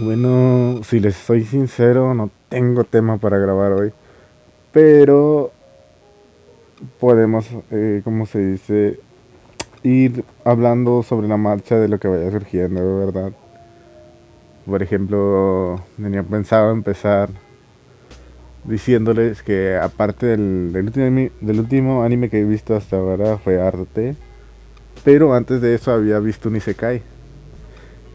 Bueno, 0.00 0.80
si 0.84 1.00
les 1.00 1.16
soy 1.16 1.42
sincero, 1.42 2.14
no 2.14 2.30
tengo 2.48 2.84
tema 2.84 3.18
para 3.18 3.36
grabar 3.36 3.72
hoy. 3.72 3.92
Pero 4.70 5.50
podemos, 7.00 7.48
eh, 7.72 8.02
¿cómo 8.04 8.24
se 8.26 8.38
dice? 8.38 9.00
Ir 9.82 10.24
hablando 10.44 11.02
sobre 11.02 11.26
la 11.26 11.36
marcha 11.36 11.76
de 11.80 11.88
lo 11.88 11.98
que 11.98 12.06
vaya 12.06 12.30
surgiendo, 12.30 12.98
¿verdad? 12.98 13.32
Por 14.66 14.84
ejemplo, 14.84 15.82
tenía 15.96 16.22
pensado 16.22 16.70
empezar 16.70 17.30
diciéndoles 18.62 19.42
que 19.42 19.76
aparte 19.76 20.26
del, 20.26 20.72
del, 20.72 20.86
último, 20.86 21.30
del 21.40 21.58
último 21.58 22.02
anime 22.04 22.30
que 22.30 22.38
he 22.40 22.44
visto 22.44 22.76
hasta 22.76 22.98
ahora 22.98 23.36
fue 23.38 23.60
Arte. 23.60 24.14
Pero 25.02 25.34
antes 25.34 25.60
de 25.60 25.74
eso 25.74 25.90
había 25.90 26.20
visto 26.20 26.48
un 26.48 26.54
Isekai 26.56 27.02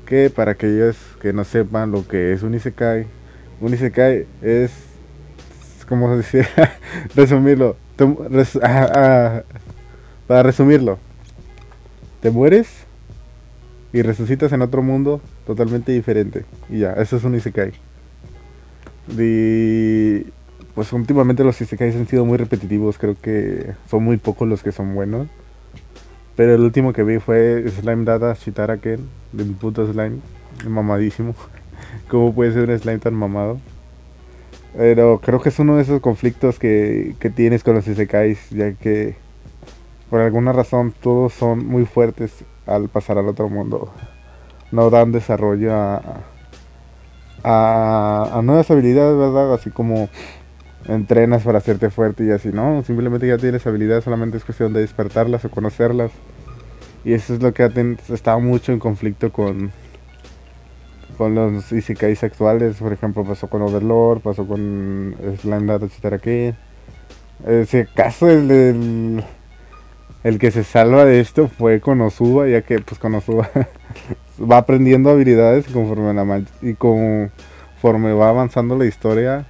que 0.05 0.30
para 0.30 0.52
aquellos 0.52 0.98
que 1.21 1.34
no 1.34 1.43
sepan 1.43 1.91
lo 1.91 2.07
que 2.07 2.34
es 2.34 2.43
un 2.43 2.53
Isekai, 2.53 3.05
un 3.62 3.73
Isekai 3.73 4.26
es, 4.41 4.71
como 5.88 6.16
decía, 6.16 6.48
resumirlo, 7.16 7.76
ah, 8.62 8.89
ah, 8.93 9.43
para 10.27 10.43
resumirlo, 10.43 10.99
te 12.21 12.31
mueres 12.31 12.67
y 13.91 14.02
resucitas 14.02 14.52
en 14.52 14.62
otro 14.62 14.81
mundo 14.81 15.21
totalmente 15.45 15.91
diferente. 15.91 16.45
Y 16.70 16.79
ya, 16.79 16.93
eso 16.93 17.17
es 17.17 17.23
un 17.23 17.35
Isekai. 17.35 17.73
Y 19.17 20.26
pues 20.76 20.91
últimamente 20.91 21.43
los 21.43 21.59
Isekais 21.62 21.95
han 21.95 22.07
sido 22.07 22.26
muy 22.26 22.38
repetitivos, 22.38 22.98
creo 22.98 23.15
que 23.20 23.73
son 23.90 24.04
muy 24.04 24.17
pocos 24.17 24.48
los 24.48 24.63
que 24.63 24.71
son 24.71 24.95
buenos. 24.95 25.27
Pero 26.35 26.55
el 26.55 26.62
último 26.62 26.93
que 26.93 27.03
vi 27.03 27.20
fue 27.20 27.63
Slime 27.70 28.05
Data 28.05 28.34
Shitaraken, 28.34 29.07
de 29.31 29.43
un 29.43 29.53
puto 29.53 29.85
slime, 29.85 30.20
mamadísimo. 30.67 31.35
¿Cómo 32.09 32.34
puede 32.34 32.53
ser 32.53 32.70
un 32.70 32.79
slime 32.79 32.99
tan 32.99 33.13
mamado? 33.13 33.59
Pero 34.75 35.20
creo 35.20 35.40
que 35.40 35.49
es 35.49 35.59
uno 35.59 35.75
de 35.75 35.84
esos 35.84 36.01
conflictos 36.01 36.57
que, 36.57 37.15
que 37.20 37.29
tienes 37.29 37.63
con 37.63 37.75
los 37.75 37.87
isekais, 37.87 38.49
ya 38.49 38.73
que 38.73 39.15
por 40.09 40.21
alguna 40.21 40.51
razón 40.51 40.93
todos 41.01 41.34
son 41.34 41.65
muy 41.65 41.85
fuertes 41.85 42.43
al 42.65 42.90
pasar 42.90 43.20
al 43.20 43.27
otro 43.27 43.49
mundo. 43.49 43.91
No 44.71 44.90
dan 44.90 45.12
desarrollo 45.12 45.73
a, 45.73 46.01
a, 47.43 48.40
a 48.40 48.41
nuevas 48.41 48.71
habilidades, 48.71 49.15
¿verdad? 49.15 49.53
Así 49.53 49.70
como 49.70 50.09
entrenas 50.87 51.43
para 51.43 51.59
hacerte 51.59 51.89
fuerte 51.89 52.26
y 52.26 52.31
así, 52.31 52.49
¿no? 52.49 52.84
Simplemente 52.84 53.27
ya 53.27 53.37
tienes 53.37 53.65
habilidades, 53.65 54.03
solamente 54.03 54.37
es 54.37 54.43
cuestión 54.43 54.73
de 54.73 54.81
despertarlas 54.81 55.45
o 55.45 55.49
conocerlas. 55.49 56.12
Y 57.05 57.13
eso 57.13 57.34
es 57.34 57.41
lo 57.41 57.53
que 57.53 57.63
ha 57.63 57.71
estado 58.13 58.40
mucho 58.40 58.71
en 58.71 58.79
conflicto 58.79 59.31
con, 59.31 59.71
con 61.17 61.35
los 61.35 61.71
Isekais 61.71 62.23
actuales. 62.23 62.77
Por 62.77 62.93
ejemplo, 62.93 63.23
pasó 63.23 63.48
con 63.49 63.62
Overlord, 63.62 64.22
pasó 64.22 64.47
con 64.47 65.16
Slime 65.41 65.66
Data 65.66 65.88
aquí. 66.13 66.53
Ese 67.45 67.88
caso, 67.94 68.29
el, 68.29 69.23
el, 70.23 70.40
que 70.40 70.51
se 70.51 70.63
salva 70.63 71.03
de 71.03 71.19
esto 71.19 71.50
fue 71.50 71.81
con 71.81 72.00
Osuba, 72.00 72.47
ya 72.47 72.62
que 72.62 72.79
pues 72.79 73.00
con 73.00 73.16
Osuba 73.16 73.50
va 74.51 74.57
aprendiendo 74.57 75.09
habilidades 75.09 75.68
conforme 75.68 76.13
la 76.13 76.41
y 76.62 76.75
conforme 76.75 78.13
va 78.13 78.29
avanzando 78.29 78.78
la 78.78 78.85
historia 78.85 79.45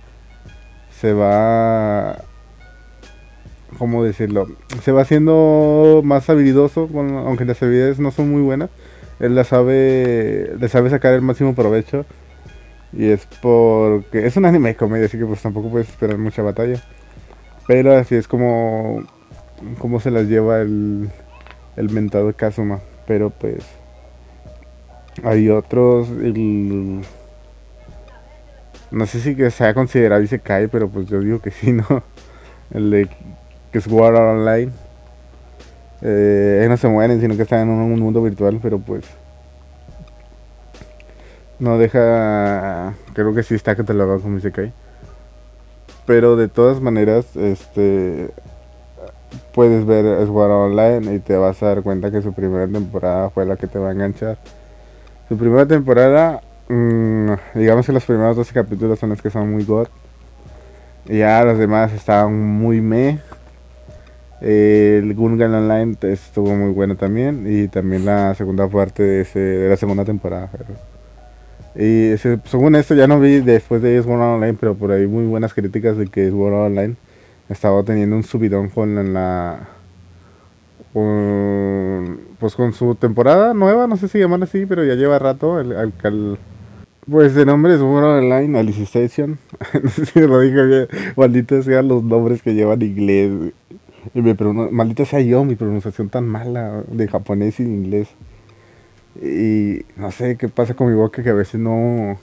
se 1.04 1.12
va 1.12 2.16
¿cómo 3.78 4.06
decirlo? 4.06 4.48
Se 4.84 4.94
va 4.94 5.02
haciendo 5.02 6.00
más 6.02 6.30
habilidoso, 6.30 6.90
aunque 6.94 7.44
las 7.44 7.62
habilidades 7.62 8.00
no 8.00 8.12
son 8.12 8.32
muy 8.32 8.42
buenas. 8.42 8.70
Él 9.20 9.36
la 9.36 9.44
sabe, 9.44 10.53
le 10.58 10.68
sabe 10.69 10.90
sacar 10.90 11.14
el 11.14 11.22
máximo 11.22 11.56
provecho. 11.56 12.06
Y 12.94 13.09
es 13.09 13.28
porque 13.41 14.25
es 14.25 14.38
un 14.38 14.46
anime 14.46 14.69
de 14.69 14.75
comedia, 14.75 15.08
así 15.08 15.18
que 15.18 15.25
pues 15.25 15.41
tampoco 15.41 15.69
puedes 15.69 15.90
esperar 15.90 16.18
mucha 16.18 16.41
batalla. 16.41 16.81
Pero 17.68 17.97
así 17.97 18.16
es 18.16 18.30
como, 18.30 19.03
como 19.80 20.00
se 20.00 20.09
las 20.09 20.28
lleva 20.30 20.62
el, 20.62 21.09
el 21.75 21.90
mentado 21.90 22.31
Kazuma. 22.34 22.80
Pero 23.08 23.30
pues 23.30 23.66
hay 25.25 25.50
otros, 25.50 26.08
el, 26.08 27.02
no 28.94 29.08
sé 29.08 29.20
si 29.20 29.36
que 29.36 29.50
sea 29.50 29.74
considerado 29.74 30.22
y 30.22 30.28
se 30.28 30.40
cae, 30.40 30.68
pero 30.68 30.88
pues 30.88 31.08
yo 31.08 31.20
digo 31.20 31.40
que 31.40 31.50
sí, 31.50 31.74
¿no? 31.74 32.04
El 32.72 32.92
de 32.92 33.09
que 33.72 33.80
es 33.80 33.88
War 33.88 34.14
Online. 34.14 34.72
Eh, 36.02 36.66
no 36.70 36.78
se 36.78 36.88
mueren, 36.88 37.20
sino 37.20 37.36
que 37.36 37.42
están 37.42 37.62
en 37.62 37.70
un, 37.70 38.00
mundo 38.00 38.22
virtual, 38.22 38.59
pero 38.62 38.78
pues. 38.78 39.03
No 41.59 41.78
deja. 41.78 42.94
Creo 43.14 43.34
que 43.34 43.42
sí 43.42 43.56
está 43.56 43.76
catalogado 43.76 44.20
como 44.20 44.38
Isekai. 44.38 44.72
Pero 46.06 46.36
de 46.36 46.48
todas 46.48 46.80
maneras, 46.80 47.36
este. 47.36 48.30
Puedes 49.53 49.86
ver 49.86 50.26
Sword 50.28 50.52
Online 50.52 51.16
y 51.16 51.20
te 51.20 51.36
vas 51.36 51.64
a 51.64 51.68
dar 51.68 51.82
cuenta 51.82 52.12
que 52.12 52.22
su 52.22 52.34
primera 52.34 52.68
temporada 52.68 53.32
fue 53.32 53.46
la 53.46 53.56
que 53.56 53.66
te 53.66 53.80
va 53.80 53.90
a 53.90 53.92
enganchar. 53.94 54.38
Su 55.30 55.38
primera 55.38 55.66
temporada 55.66 56.42
Mm, 56.69 57.34
digamos 57.56 57.85
que 57.85 57.91
los 57.91 58.06
primeros 58.06 58.35
12 58.38 58.53
capítulos 58.53 59.00
son 59.00 59.09
los 59.09 59.22
que 59.22 59.29
son 59.29 59.51
muy 59.51 59.63
god. 59.63 59.88
Y 61.06 61.19
ya 61.19 61.44
los 61.44 61.57
demás 61.57 61.91
estaban 61.94 62.34
muy 62.34 62.81
me. 62.81 63.19
el 64.41 65.13
Gungan 65.16 65.53
Online 65.53 65.97
estuvo 66.02 66.56
muy 66.56 66.72
bueno 66.72 66.96
también. 66.96 67.46
Y 67.47 67.68
también 67.68 68.06
la 68.06 68.34
segunda 68.35 68.68
parte 68.68 69.03
de, 69.03 69.22
ese, 69.22 69.40
de 69.40 69.69
la 69.69 69.78
segunda 69.78 70.06
temporada. 70.06 70.50
Y 71.75 72.16
según 72.46 72.75
esto 72.75 72.94
ya 72.94 73.07
no 73.07 73.19
vi 73.19 73.40
después 73.41 73.81
de 73.81 74.02
Sword 74.03 74.22
Online, 74.22 74.57
pero 74.59 74.75
por 74.75 74.91
ahí 74.91 75.07
muy 75.07 75.25
buenas 75.25 75.53
críticas 75.53 75.97
de 75.97 76.07
que 76.07 76.29
Sword 76.29 76.53
Online 76.53 76.96
estaba 77.50 77.84
teniendo 77.84 78.16
un 78.16 78.23
subidón 78.23 78.69
con 78.69 79.13
la... 79.13 79.68
pues 80.94 82.56
con 82.56 82.73
su 82.73 82.96
temporada 82.96 83.53
nueva, 83.53 83.88
no 83.88 83.97
sé 83.97 84.07
si 84.07 84.19
llaman 84.19 84.44
así, 84.44 84.66
pero 84.66 84.84
ya 84.84 84.96
lleva 84.96 85.19
rato 85.19 85.59
el, 85.59 85.72
el 85.72 86.38
pues 87.09 87.36
de 87.36 87.46
nombre 87.46 87.74
es 87.75 87.81
World 87.81 88.24
Online 88.24 88.59
Alicization. 88.59 89.40
no 89.84 89.90
sé 89.90 90.06
si 90.06 90.19
lo 90.19 90.40
dije 90.40 90.66
bien. 90.66 90.88
Malditos 91.16 91.66
sean 91.66 91.88
los 91.88 92.03
nombres 92.03 92.41
que 92.41 92.53
llevan 92.53 92.81
inglés. 92.81 93.53
Y 94.14 94.22
me 94.22 94.36
maldita 94.72 95.06
sea 95.06 95.22
yo, 95.22 95.46
mi 95.46 95.56
pronunciación 95.56 96.09
tan 96.09 96.28
mala 96.28 96.84
de 96.88 97.08
japonés 97.08 97.59
y 97.59 97.64
de 97.64 97.69
inglés. 97.69 98.09
Y 99.22 99.86
no 99.96 100.12
sé 100.12 100.38
qué 100.38 100.50
pasa 100.50 100.74
con 100.74 100.90
mi 100.90 100.96
boca 100.96 101.24
que 101.24 101.30
a 101.30 101.34
veces 101.34 101.59
no 101.59 102.18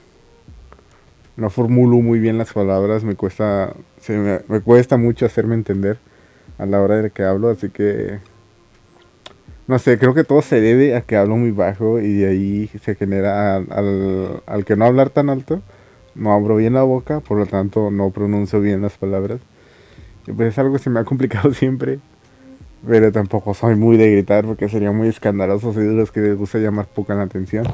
no 1.37 1.49
formulo 1.49 1.97
muy 1.97 2.19
bien 2.19 2.37
las 2.37 2.53
palabras, 2.53 3.03
me 3.03 3.15
cuesta 3.15 3.73
se 3.99 4.19
me, 4.19 4.41
me 4.49 4.61
cuesta 4.61 4.99
mucho 4.99 5.25
hacerme 5.25 5.55
entender 5.55 5.99
a 6.59 6.67
la 6.67 6.83
hora 6.83 7.01
de 7.01 7.11
que 7.11 7.23
hablo, 7.23 7.49
así 7.49 7.71
que 7.71 8.19
no 9.71 9.79
sé, 9.79 9.99
creo 10.01 10.15
que 10.15 10.25
todo 10.25 10.43
se 10.43 10.61
debe 10.61 10.97
a 10.97 11.03
que 11.03 11.17
hablo 11.17 11.37
muy 11.37 11.53
bajo 11.53 12.01
y 12.01 12.13
de 12.15 12.29
ahí 12.29 12.71
se 12.83 12.97
genera 12.97 13.55
al, 13.55 14.43
al, 14.45 14.65
que 14.65 14.75
no 14.75 14.85
hablar 14.85 15.11
tan 15.11 15.31
alto, 15.31 15.63
no 16.17 16.33
abro 16.33 16.57
bien 16.57 16.75
la 16.75 16.83
boca, 16.83 17.21
por 17.21 17.39
lo 17.39 17.47
tanto 17.47 17.93
no 17.93 18.11
pronuncio 18.11 18.61
bien 18.61 18.83
las 18.83 18.99
palabras. 18.99 19.39
Y 20.27 20.33
pues 20.33 20.49
es 20.49 20.59
algo 20.59 20.73
que 20.73 20.81
se 20.81 20.91
me 20.91 20.99
ha 20.99 21.05
complicado 21.05 21.55
siempre, 21.55 22.01
pero 22.85 23.13
tampoco 23.13 23.55
soy 23.55 23.77
muy 23.77 23.97
de 23.97 24.11
gritar 24.11 24.45
porque 24.45 24.69
sería 24.69 24.91
muy 24.91 25.07
escandaloso 25.07 25.73
si 25.73 25.79
de 25.79 25.93
los 25.93 26.11
que 26.11 26.21
les 26.21 26.37
gusta 26.37 26.59
llamar 26.59 26.87
poca 26.87 27.15
la 27.15 27.23
atención. 27.23 27.65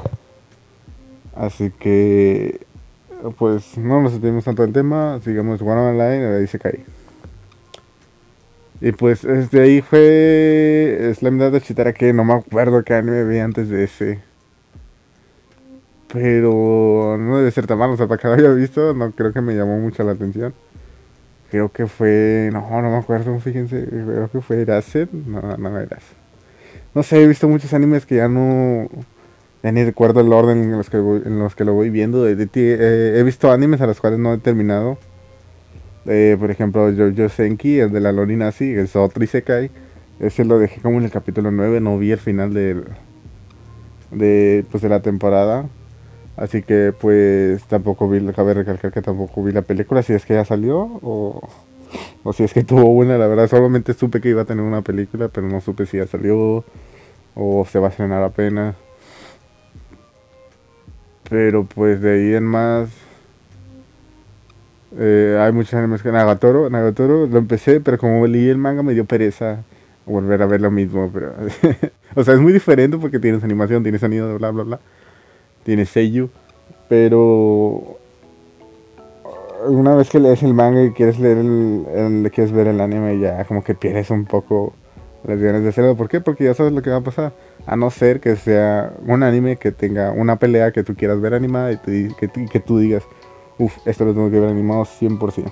Así 1.35 1.71
que, 1.79 2.59
pues 3.39 3.75
no 3.75 4.03
nos 4.03 4.11
sentimos 4.11 4.43
tanto 4.43 4.63
el 4.63 4.71
tema, 4.71 5.19
sigamos 5.23 5.59
jugando 5.59 5.89
online, 5.89 6.27
ahí 6.27 6.45
se 6.45 6.59
cae. 6.59 6.96
Y 8.79 8.91
pues 8.91 9.23
desde 9.23 9.61
ahí 9.61 9.81
fue 9.81 11.11
Slam 11.15 11.39
de 11.39 11.61
Chitara 11.61 11.93
que 11.93 12.13
no 12.13 12.23
me 12.23 12.33
acuerdo 12.33 12.83
qué 12.83 12.93
anime 12.93 13.23
vi 13.23 13.39
antes 13.39 13.69
de 13.69 13.83
ese. 13.83 14.19
Pero 16.13 17.17
no 17.19 17.37
debe 17.37 17.51
ser 17.51 17.67
tan 17.67 17.79
malo, 17.79 17.93
o 17.93 17.97
sea, 17.97 18.07
para 18.07 18.21
que 18.21 18.27
lo 18.27 18.33
haya 18.35 18.49
visto, 18.51 18.93
no 18.93 19.11
creo 19.11 19.33
que 19.33 19.41
me 19.41 19.55
llamó 19.55 19.77
mucho 19.79 20.03
la 20.03 20.11
atención. 20.11 20.53
Creo 21.49 21.71
que 21.71 21.87
fue, 21.87 22.49
no, 22.53 22.61
no 22.81 22.91
me 22.91 22.97
acuerdo, 22.97 23.37
fíjense, 23.39 23.85
creo 23.87 24.29
que 24.29 24.41
fue 24.41 24.61
Erased, 24.61 25.09
no, 25.11 25.57
no 25.57 25.79
era 25.79 25.97
No 26.93 27.03
sé, 27.03 27.23
he 27.23 27.27
visto 27.27 27.47
muchos 27.47 27.73
animes 27.73 28.05
que 28.05 28.17
ya 28.17 28.27
no, 28.27 28.87
ya 29.63 29.71
ni 29.71 29.83
recuerdo 29.83 30.21
el 30.21 30.31
orden 30.31 30.63
en 30.63 30.77
los 30.77 30.89
que, 30.89 30.97
en 30.97 31.39
los 31.39 31.55
que 31.55 31.65
lo 31.65 31.73
voy 31.73 31.89
viendo. 31.89 32.27
Eh, 32.27 32.37
he 33.15 33.23
visto 33.23 33.51
animes 33.51 33.81
a 33.81 33.87
los 33.87 33.99
cuales 33.99 34.19
no 34.19 34.33
he 34.33 34.37
terminado 34.37 34.97
eh, 36.07 36.37
por 36.39 36.51
ejemplo, 36.51 36.91
Jojo 36.95 37.29
Senki, 37.29 37.79
el 37.79 37.91
de 37.91 37.99
la 37.99 38.11
Lori 38.11 38.35
Nazi, 38.35 38.73
es 38.73 38.95
otro 38.95 39.23
Isekai. 39.23 39.69
Ese 40.19 40.45
lo 40.45 40.57
dejé 40.59 40.81
como 40.81 40.97
en 40.97 41.05
el 41.05 41.11
capítulo 41.11 41.51
9, 41.51 41.79
no 41.81 41.97
vi 41.97 42.11
el 42.11 42.19
final 42.19 42.53
de, 42.53 42.83
de, 44.11 44.65
pues, 44.71 44.81
de 44.81 44.89
la 44.89 45.01
temporada. 45.01 45.65
Así 46.37 46.61
que 46.61 46.93
pues 46.97 47.63
tampoco 47.65 48.07
vi, 48.07 48.25
cabe 48.31 48.53
recalcar 48.53 48.91
que 48.91 49.01
tampoco 49.01 49.43
vi 49.43 49.51
la 49.51 49.63
película, 49.63 50.03
si 50.03 50.13
es 50.13 50.23
que 50.25 50.35
ya 50.35 50.45
salió 50.45 50.77
o, 51.01 51.41
o 52.23 52.33
si 52.33 52.43
es 52.43 52.53
que 52.53 52.63
tuvo 52.65 52.85
una, 52.85 53.17
la 53.17 53.27
verdad 53.27 53.47
solamente 53.49 53.93
supe 53.95 54.21
que 54.21 54.29
iba 54.29 54.43
a 54.43 54.45
tener 54.45 54.63
una 54.63 54.83
película, 54.83 55.29
pero 55.29 55.47
no 55.47 55.61
supe 55.61 55.87
si 55.87 55.97
ya 55.97 56.07
salió 56.07 56.63
o 57.35 57.65
se 57.65 57.79
va 57.79 57.87
a 57.87 57.89
estrenar 57.91 58.23
apenas. 58.23 58.75
Pero 61.29 61.65
pues 61.65 62.01
de 62.01 62.11
ahí 62.13 62.35
en 62.35 62.43
más... 62.45 62.89
Eh, 64.97 65.37
hay 65.39 65.51
muchos 65.51 65.73
animes 65.73 66.01
que 66.01 66.11
Nagatoro, 66.11 66.69
Nagatoro 66.69 67.27
lo 67.27 67.37
empecé, 67.37 67.81
pero 67.81 67.97
como 67.97 68.25
leí 68.27 68.47
el 68.47 68.57
manga 68.57 68.83
me 68.83 68.93
dio 68.93 69.05
pereza 69.05 69.63
volver 70.05 70.41
a 70.41 70.45
ver 70.45 70.61
lo 70.61 70.71
mismo, 70.71 71.09
pero 71.13 71.33
o 72.15 72.23
sea, 72.23 72.33
es 72.33 72.39
muy 72.39 72.53
diferente 72.53 72.97
porque 72.97 73.19
tienes 73.19 73.43
animación, 73.43 73.83
tienes 73.83 74.01
sonido, 74.01 74.37
bla 74.37 74.51
bla 74.51 74.63
bla. 74.63 74.79
Tienes 75.63 75.89
seiyuu, 75.89 76.29
pero 76.87 77.97
una 79.67 79.95
vez 79.95 80.09
que 80.09 80.19
lees 80.19 80.43
el 80.43 80.53
manga 80.53 80.83
y 80.83 80.91
quieres 80.91 81.19
leer 81.19 81.37
el, 81.37 82.31
quieres 82.33 82.53
ver 82.53 82.67
el 82.67 82.79
anime 82.79 83.19
ya 83.19 83.43
como 83.45 83.63
que 83.63 83.73
pierdes 83.73 84.09
un 84.09 84.25
poco 84.25 84.73
las 85.25 85.39
ganas 85.39 85.61
de 85.63 85.69
hacerlo. 85.69 85.95
¿Por 85.95 86.09
qué? 86.09 86.21
Porque 86.21 86.45
ya 86.45 86.53
sabes 86.53 86.71
lo 86.73 86.81
que 86.81 86.89
va 86.89 86.97
a 86.97 87.01
pasar. 87.01 87.33
A 87.65 87.75
no 87.75 87.89
ser 87.89 88.19
que 88.19 88.35
sea 88.37 88.93
un 89.05 89.23
anime 89.23 89.57
que 89.57 89.71
tenga 89.71 90.11
una 90.11 90.37
pelea 90.37 90.71
que 90.71 90.83
tú 90.83 90.95
quieras 90.95 91.19
ver 91.19 91.33
animada 91.33 91.73
y 91.73 91.77
que, 91.77 92.29
que, 92.49 92.59
tú 92.59 92.79
digas, 92.79 93.03
uff, 93.59 93.75
esto 93.85 94.05
lo 94.05 94.13
tengo 94.13 94.29
que 94.29 94.39
ver 94.39 94.49
animado 94.49 94.83
100%. 94.83 95.51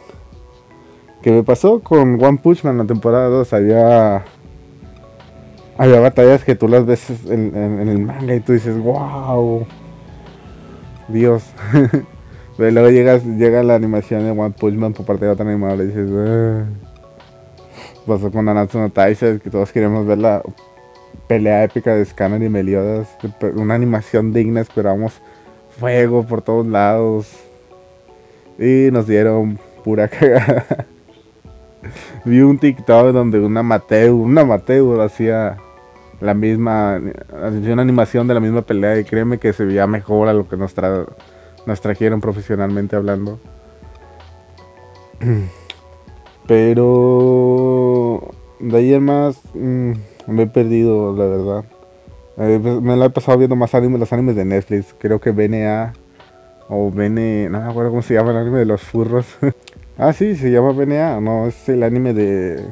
¿Qué 1.21 1.31
me 1.31 1.43
pasó 1.43 1.79
con 1.79 2.23
One 2.23 2.37
Punch 2.37 2.63
Man 2.63 2.73
en 2.73 2.77
la 2.79 2.85
temporada 2.85 3.29
2? 3.29 3.53
Había, 3.53 4.25
había 5.77 5.99
batallas 5.99 6.43
que 6.43 6.55
tú 6.55 6.67
las 6.67 6.85
ves 6.85 7.09
en, 7.25 7.55
el 7.55 7.99
manga 7.99 8.35
y 8.35 8.41
tú 8.41 8.53
dices, 8.53 8.77
wow, 8.77 9.65
Dios. 11.07 11.43
Pero 12.57 12.71
luego 12.71 12.89
llegas, 12.89 13.25
llega 13.25 13.63
la 13.63 13.75
animación 13.75 14.23
de 14.23 14.31
One 14.31 14.53
Punch 14.57 14.75
Man 14.75 14.93
por 14.93 15.05
parte 15.05 15.25
de 15.25 15.31
otro 15.31 15.47
animador 15.47 15.83
y 15.83 15.87
dices, 15.87 16.09
ah". 16.15 16.65
pasó 18.05 18.31
con 18.31 18.45
Nanatsu 18.45 18.77
no 18.77 18.91
Taisha, 18.91 19.39
que 19.39 19.49
todos 19.49 19.71
queremos 19.71 20.05
ver 20.05 20.19
la 20.19 20.43
pelea 21.27 21.63
épica 21.63 21.95
de 21.95 22.05
Scanner 22.05 22.41
y 22.43 22.49
Meliodas, 22.49 23.07
una 23.55 23.73
animación 23.73 24.31
digna, 24.31 24.61
esperamos 24.61 25.21
fuego 25.79 26.23
por 26.23 26.41
todos 26.41 26.67
lados. 26.67 27.44
Y 28.57 28.89
nos 28.91 29.07
dieron 29.07 29.59
pura 29.83 30.07
cagada. 30.09 30.85
Vi 32.23 32.41
un 32.41 32.57
TikTok 32.57 33.11
donde 33.11 33.39
una 33.39 33.61
Mateo, 33.63 34.15
una 34.15 34.43
Mateo 34.43 35.01
hacía 35.01 35.57
la 36.21 36.33
misma, 36.33 36.99
una 37.31 37.81
animación 37.81 38.27
de 38.27 38.33
la 38.33 38.39
misma 38.39 38.61
pelea 38.61 38.99
y 38.99 39.03
créeme 39.03 39.37
que 39.37 39.53
se 39.53 39.65
veía 39.65 39.85
mejor 39.85 40.27
a 40.27 40.33
lo 40.33 40.47
que 40.47 40.57
nos 40.57 40.73
trae 40.73 41.05
nos 41.65 41.81
trajeron 41.81 42.21
profesionalmente 42.21 42.95
hablando. 42.95 43.39
Pero 46.47 48.31
de 48.59 48.77
ahí 48.77 48.93
en 48.93 49.03
más 49.03 49.41
mm, 49.53 49.91
me 50.27 50.43
he 50.43 50.47
perdido, 50.47 51.15
la 51.15 51.25
verdad. 51.25 51.65
Eh, 52.37 52.59
pues, 52.61 52.81
me 52.81 52.95
la 52.95 53.05
he 53.05 53.09
pasado 53.09 53.37
viendo 53.37 53.55
más 53.55 53.73
animes, 53.73 53.99
los 53.99 54.13
animes 54.13 54.35
de 54.35 54.45
Netflix. 54.45 54.93
Creo 54.99 55.19
que 55.19 55.31
BNA 55.31 55.93
o 56.69 56.91
BN, 56.91 57.49
no 57.49 57.61
me 57.61 57.69
acuerdo 57.69 57.91
cómo 57.91 58.01
se 58.01 58.13
llama 58.13 58.31
el 58.31 58.37
anime 58.37 58.59
de 58.59 58.65
los 58.65 58.81
furros. 58.81 59.25
ah, 59.97 60.13
sí, 60.13 60.35
se 60.35 60.51
llama 60.51 60.71
BNA, 60.71 61.21
no, 61.21 61.47
es 61.47 61.69
el 61.69 61.83
anime 61.83 62.13
de 62.13 62.63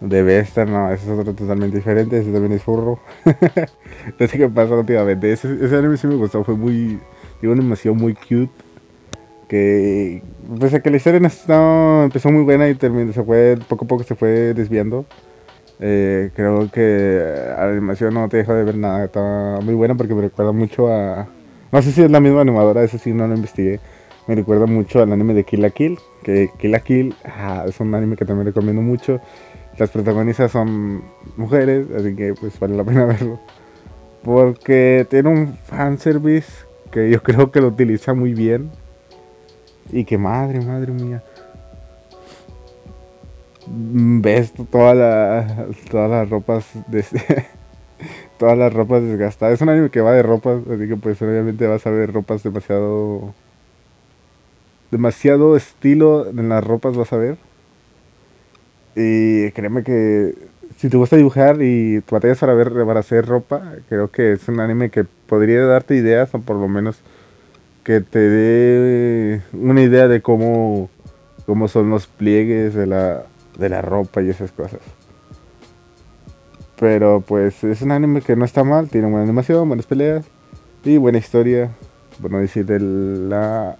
de 0.00 0.22
Vesta, 0.22 0.64
no, 0.66 0.92
es 0.92 1.06
otro 1.08 1.34
totalmente 1.34 1.76
diferente, 1.76 2.18
ese 2.18 2.30
también 2.30 2.52
es 2.52 2.62
furro. 2.62 3.00
no 3.24 4.26
sé 4.26 4.38
qué 4.38 4.48
pasa 4.48 4.74
últimamente. 4.74 5.32
Ese, 5.32 5.52
ese 5.64 5.76
anime 5.76 5.96
sí 5.96 6.06
me 6.06 6.16
gustó, 6.16 6.44
fue 6.44 6.54
muy 6.54 7.00
y 7.42 7.46
una 7.46 7.60
animación 7.60 7.96
muy 7.96 8.14
cute. 8.14 8.50
Que 9.48 10.22
pese 10.58 10.76
a 10.76 10.80
que 10.80 10.90
la 10.90 10.96
historia 10.96 11.20
no, 11.20 12.04
empezó 12.04 12.30
muy 12.30 12.42
buena 12.42 12.68
y 12.68 12.74
terminó, 12.74 13.12
se 13.12 13.22
fue, 13.22 13.56
poco 13.68 13.84
a 13.84 13.88
poco 13.88 14.02
se 14.02 14.14
fue 14.14 14.54
desviando. 14.54 15.06
Eh, 15.78 16.30
creo 16.34 16.70
que 16.70 17.22
la 17.56 17.68
animación 17.68 18.14
no 18.14 18.28
te 18.28 18.38
deja 18.38 18.54
de 18.54 18.64
ver 18.64 18.76
nada. 18.76 19.04
Está 19.04 19.58
muy 19.62 19.74
buena 19.74 19.94
porque 19.94 20.14
me 20.14 20.22
recuerda 20.22 20.52
mucho 20.52 20.88
a. 20.88 21.28
No 21.72 21.82
sé 21.82 21.92
si 21.92 22.02
es 22.02 22.10
la 22.10 22.20
misma 22.20 22.42
animadora, 22.42 22.84
eso 22.84 22.98
sí 22.98 23.12
no 23.12 23.26
lo 23.26 23.34
investigué. 23.34 23.80
Me 24.26 24.34
recuerda 24.34 24.66
mucho 24.66 25.00
al 25.02 25.12
anime 25.12 25.34
de 25.34 25.44
Kill 25.44 25.62
la 25.62 25.70
Kill. 25.70 25.98
Que 26.22 26.50
Kill 26.58 26.72
la 26.72 26.80
Kill 26.80 27.14
ah, 27.24 27.64
es 27.66 27.78
un 27.80 27.94
anime 27.94 28.16
que 28.16 28.24
también 28.24 28.46
recomiendo 28.46 28.82
mucho. 28.82 29.20
Las 29.78 29.90
protagonistas 29.90 30.52
son 30.52 31.02
mujeres, 31.36 31.86
así 31.96 32.14
que 32.16 32.34
pues 32.34 32.58
vale 32.58 32.76
la 32.76 32.84
pena 32.84 33.04
verlo. 33.06 33.40
Porque 34.22 35.06
tiene 35.08 35.28
un 35.28 35.56
fanservice 35.56 36.50
que 36.90 37.10
yo 37.10 37.22
creo 37.22 37.50
que 37.50 37.60
lo 37.60 37.68
utiliza 37.68 38.14
muy 38.14 38.34
bien. 38.34 38.70
Y 39.92 40.04
que 40.04 40.18
madre, 40.18 40.60
madre 40.60 40.92
mía. 40.92 41.22
Ves 43.68 44.52
todas 44.70 44.96
las 44.96 45.76
todas 45.90 46.10
las 46.10 46.30
ropas 46.30 46.66
de 46.88 47.04
todas 48.38 48.58
las 48.58 48.72
ropas 48.72 49.02
desgastadas. 49.02 49.54
Es 49.54 49.60
un 49.60 49.68
anime 49.68 49.90
que 49.90 50.00
va 50.00 50.12
de 50.12 50.22
ropas, 50.22 50.60
así 50.70 50.88
que 50.88 50.96
pues 50.96 51.20
obviamente 51.22 51.66
vas 51.66 51.86
a 51.86 51.90
ver 51.90 52.12
ropas 52.12 52.42
demasiado 52.42 53.34
demasiado 54.90 55.56
estilo 55.56 56.28
en 56.28 56.48
las 56.48 56.64
ropas 56.64 56.96
vas 56.96 57.12
a 57.12 57.16
ver. 57.16 57.36
Y 58.94 59.50
créeme 59.52 59.82
que 59.82 60.34
si 60.76 60.88
te 60.88 60.96
gusta 60.96 61.16
dibujar 61.16 61.56
y 61.60 62.00
te 62.00 62.14
batallas 62.14 62.38
para 62.38 62.54
ver 62.54 62.72
para 62.72 63.00
hacer 63.00 63.26
ropa, 63.26 63.74
creo 63.88 64.10
que 64.10 64.32
es 64.32 64.48
un 64.48 64.60
anime 64.60 64.90
que 64.90 65.04
podría 65.04 65.64
darte 65.66 65.96
ideas 65.96 66.34
o 66.34 66.40
por 66.40 66.56
lo 66.56 66.68
menos 66.68 66.98
que 67.84 68.00
te 68.00 68.18
dé 68.18 69.42
una 69.52 69.82
idea 69.82 70.08
de 70.08 70.20
cómo, 70.20 70.90
cómo 71.46 71.68
son 71.68 71.90
los 71.90 72.06
pliegues 72.06 72.74
de 72.74 72.86
la, 72.86 73.24
de 73.58 73.68
la 73.68 73.82
ropa 73.82 74.22
y 74.22 74.30
esas 74.30 74.50
cosas. 74.52 74.80
Pero 76.78 77.22
pues 77.26 77.64
es 77.64 77.82
un 77.82 77.92
anime 77.92 78.20
que 78.20 78.36
no 78.36 78.44
está 78.44 78.62
mal, 78.62 78.88
tiene 78.88 79.08
buena 79.08 79.22
animación, 79.24 79.68
buenas 79.68 79.86
peleas 79.86 80.26
y 80.84 80.98
buena 80.98 81.18
historia. 81.18 81.70
Bueno, 82.18 82.38
decir, 82.38 82.66
de 82.66 82.80
la 82.80 83.76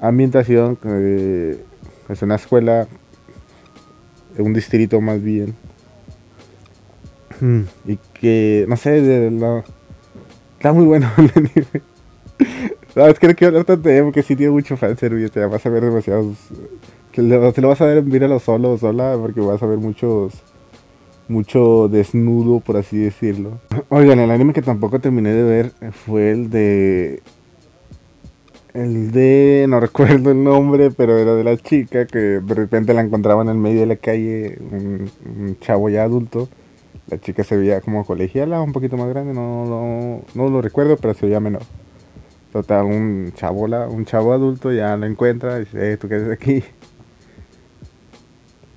ambientación, 0.00 0.76
que 0.76 1.58
es 2.08 2.22
una 2.22 2.36
escuela, 2.36 2.86
un 4.38 4.52
distrito 4.52 5.00
más 5.00 5.22
bien, 5.22 5.54
y 7.86 7.96
que, 8.14 8.66
no 8.68 8.76
sé, 8.76 9.00
de 9.02 9.30
la... 9.30 9.64
está 10.56 10.72
muy 10.72 10.86
bueno 10.86 11.10
el 11.18 11.30
anime. 11.34 11.82
Sabes, 12.94 13.18
creo 13.18 13.36
que 13.36 13.46
hablar 13.46 13.64
tanto 13.64 13.88
de 13.88 14.02
porque 14.02 14.22
sí 14.22 14.34
tiene 14.34 14.52
mucho 14.52 14.76
fanservice, 14.76 15.28
te 15.28 15.44
vas 15.44 15.64
a 15.64 15.68
ver 15.68 15.84
demasiados... 15.84 16.36
Que 17.12 17.22
te 17.22 17.60
lo 17.62 17.68
vas 17.68 17.80
a 17.80 17.86
ver, 17.86 18.02
míralo 18.02 18.38
solo 18.38 18.72
o 18.72 18.78
sola, 18.78 19.16
porque 19.20 19.40
vas 19.40 19.62
a 19.62 19.66
ver 19.66 19.78
muchos... 19.78 20.34
Mucho 21.28 21.88
desnudo, 21.88 22.60
por 22.60 22.76
así 22.76 22.98
decirlo. 22.98 23.60
Oigan, 23.88 24.18
el 24.18 24.30
anime 24.30 24.52
que 24.52 24.62
tampoco 24.62 24.98
terminé 24.98 25.32
de 25.32 25.42
ver 25.42 25.72
fue 25.92 26.30
el 26.30 26.50
de... 26.50 27.22
El 28.74 29.12
de... 29.12 29.66
no 29.68 29.80
recuerdo 29.80 30.30
el 30.30 30.42
nombre, 30.42 30.90
pero 30.90 31.18
era 31.18 31.34
de 31.34 31.44
la 31.44 31.56
chica 31.56 32.06
que 32.06 32.18
de 32.18 32.54
repente 32.54 32.94
la 32.94 33.02
encontraban 33.02 33.48
en 33.48 33.56
el 33.56 33.58
medio 33.58 33.80
de 33.80 33.86
la 33.86 33.96
calle, 33.96 34.58
un 34.60 35.56
chavo 35.60 35.88
ya 35.88 36.04
adulto 36.04 36.48
la 37.10 37.18
chica 37.18 37.42
se 37.42 37.56
veía 37.56 37.80
como 37.80 38.04
colegiala, 38.04 38.60
un 38.60 38.72
poquito 38.72 38.96
más 38.96 39.08
grande, 39.08 39.32
no, 39.32 40.22
no, 40.34 40.48
lo 40.48 40.62
recuerdo, 40.62 40.96
pero 40.96 41.14
se 41.14 41.26
veía 41.26 41.40
menor. 41.40 41.62
Total, 42.52 42.84
un 42.84 43.32
chavo, 43.34 43.64
un 43.64 44.04
chavo 44.04 44.32
adulto 44.32 44.72
ya 44.72 44.96
la 44.96 45.06
encuentra 45.06 45.56
y 45.56 45.60
dice, 45.60 45.92
eh, 45.92 45.96
¿tú 45.96 46.08
qué 46.08 46.16
haces 46.16 46.30
aquí? 46.30 46.64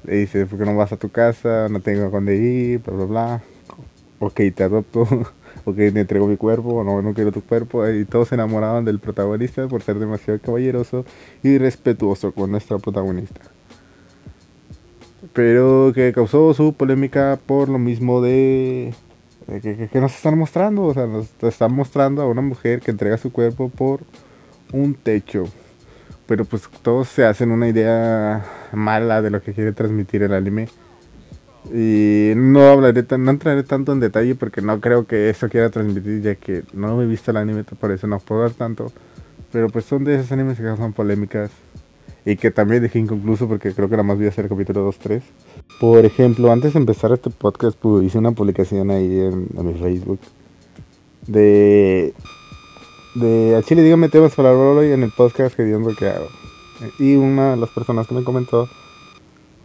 Le 0.04 0.18
dice, 0.18 0.46
¿por 0.46 0.60
qué 0.60 0.66
no 0.66 0.76
vas 0.76 0.92
a 0.92 0.98
tu 0.98 1.10
casa? 1.10 1.68
No 1.70 1.80
tengo 1.80 2.06
a 2.06 2.10
dónde 2.10 2.36
ir, 2.36 2.80
bla, 2.80 2.94
bla, 2.94 3.06
bla. 3.06 3.44
Ok, 4.20 4.42
te 4.56 4.64
adopto. 4.64 5.02
ok, 5.66 5.76
te 5.76 6.00
entrego 6.00 6.28
mi 6.28 6.38
cuerpo. 6.38 6.84
No, 6.84 7.02
no 7.02 7.14
quiero 7.14 7.32
tu 7.32 7.42
cuerpo. 7.42 7.88
Y 7.88 8.06
todos 8.06 8.30
se 8.30 8.36
enamoraban 8.36 8.86
del 8.86 9.00
protagonista 9.00 9.68
por 9.68 9.82
ser 9.82 10.00
demasiado 10.00 10.40
caballeroso 10.40 11.06
y 11.44 11.58
respetuoso 11.58 12.32
con 12.32 12.52
nuestra 12.52 12.78
protagonista 12.78 13.42
pero 15.34 15.92
que 15.94 16.12
causó 16.14 16.54
su 16.54 16.74
polémica 16.74 17.40
por 17.46 17.70
lo 17.70 17.80
mismo 17.80 18.22
de, 18.22 18.94
que, 19.62 19.90
nos 20.00 20.16
están 20.16 20.38
mostrando, 20.38 20.84
o 20.84 20.94
sea, 20.94 21.06
nos 21.06 21.28
están 21.42 21.74
mostrando 21.74 22.22
a 22.22 22.28
una 22.28 22.42
mujer 22.42 22.82
que 22.82 22.92
entrega 22.92 23.18
su 23.18 23.32
cuerpo 23.32 23.70
por 23.70 24.02
un 24.72 24.94
techo. 24.96 25.46
Pero 26.28 26.46
pues 26.46 26.64
todos 26.82 27.08
se 27.10 27.26
hacen 27.26 27.52
una 27.52 27.68
idea 27.68 28.46
mala 28.72 29.22
de 29.22 29.30
lo 29.30 29.42
que 29.42 29.54
quiere 29.54 29.74
transmitir 29.74 30.24
el 30.24 30.34
anime. 30.34 30.70
Y 31.74 32.34
no 32.36 32.70
hablaré 32.70 33.06
no 33.18 33.32
entraré 33.32 33.64
tanto 33.64 33.92
en 33.92 34.00
detalle 34.00 34.36
porque 34.36 34.62
no 34.62 34.80
creo 34.80 35.06
que 35.06 35.30
eso 35.30 35.48
quiera 35.50 35.70
transmitir, 35.70 36.22
ya 36.22 36.36
que 36.36 36.64
no 36.74 37.02
he 37.02 37.06
visto 37.06 37.32
el 37.32 37.38
anime, 37.38 37.64
por 37.64 37.92
eso 37.92 38.08
no 38.08 38.20
puedo 38.20 38.42
dar 38.42 38.52
tanto. 38.52 38.92
Pero 39.52 39.70
pues 39.70 39.86
son 39.86 40.04
de 40.04 40.16
esos 40.16 40.32
animes 40.32 40.58
que 40.58 40.64
causan 40.64 40.94
polémicas 40.94 41.52
y 42.26 42.36
que 42.36 42.52
también 42.52 42.82
dejé 42.82 43.00
inconcluso 43.00 43.48
porque 43.48 43.74
creo 43.74 43.90
que 43.90 43.96
nada 43.96 44.04
más 44.04 44.18
voy 44.18 44.28
a 44.28 44.30
hacer 44.30 44.46
el 44.46 44.50
capítulo 44.50 44.90
2-3. 44.92 45.22
Por 45.80 46.06
ejemplo, 46.06 46.52
antes 46.52 46.74
de 46.74 46.80
empezar 46.80 47.12
este 47.12 47.30
podcast 47.30 47.78
pues, 47.78 48.06
hice 48.06 48.18
una 48.18 48.32
publicación 48.32 48.92
ahí 48.92 49.20
en, 49.20 49.48
mi 49.54 49.74
Facebook 49.74 50.20
de... 51.28 52.14
De 53.16 53.56
a 53.56 53.62
Chile 53.62 53.84
dígame 53.84 54.08
temas 54.08 54.34
para 54.36 54.54
hoy 54.54 54.92
en 54.92 55.04
el 55.04 55.12
podcast 55.12 55.56
que 55.56 55.64
lo 55.64 55.96
que 55.96 56.08
hago. 56.08 56.28
Y 56.98 57.16
una 57.16 57.52
de 57.52 57.58
las 57.58 57.70
personas 57.70 58.08
que 58.08 58.16
me 58.16 58.24
comentó 58.24 58.70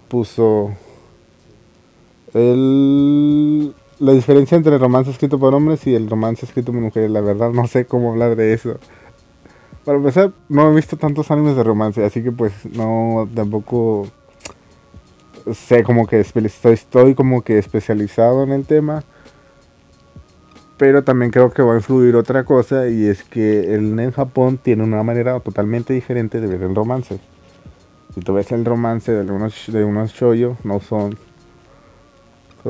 puso 0.08 0.72
el 2.34 3.72
la 3.98 4.12
diferencia 4.12 4.56
entre 4.56 4.74
el 4.74 4.80
romance 4.80 5.10
escrito 5.10 5.38
por 5.38 5.54
hombres 5.54 5.86
y 5.86 5.94
el 5.94 6.10
romance 6.10 6.44
escrito 6.44 6.72
por 6.72 6.80
mujeres. 6.80 7.10
La 7.10 7.20
verdad, 7.20 7.50
no 7.50 7.66
sé 7.66 7.86
cómo 7.86 8.10
hablar 8.10 8.36
de 8.36 8.52
eso. 8.52 8.78
Para 9.84 9.98
empezar, 9.98 10.32
no 10.48 10.70
he 10.70 10.74
visto 10.74 10.96
tantos 10.96 11.30
animes 11.30 11.56
de 11.56 11.62
romance, 11.62 12.04
así 12.04 12.22
que 12.22 12.32
pues 12.32 12.52
no 12.74 13.28
tampoco 13.34 14.08
sé 15.54 15.84
como 15.84 16.06
que 16.06 16.20
estoy, 16.20 16.72
estoy 16.72 17.14
como 17.14 17.42
que 17.42 17.58
especializado 17.58 18.42
en 18.42 18.50
el 18.50 18.66
tema. 18.66 19.04
Pero 20.76 21.04
también 21.04 21.30
creo 21.30 21.50
que 21.50 21.62
va 21.62 21.72
a 21.72 21.76
influir 21.76 22.16
otra 22.16 22.44
cosa 22.44 22.88
y 22.88 23.06
es 23.06 23.24
que 23.24 23.74
el 23.74 23.98
en 23.98 24.12
Japón 24.12 24.58
tiene 24.62 24.84
una 24.84 25.02
manera 25.02 25.40
totalmente 25.40 25.94
diferente 25.94 26.40
de 26.40 26.46
ver 26.46 26.62
el 26.62 26.74
romance. 26.74 27.18
Si 28.14 28.20
tú 28.20 28.34
ves 28.34 28.52
el 28.52 28.64
romance 28.64 29.12
de 29.12 29.30
unos, 29.30 29.66
de 29.68 29.84
unos 29.84 30.12
shoyo, 30.12 30.56
no 30.64 30.80
son, 30.80 31.16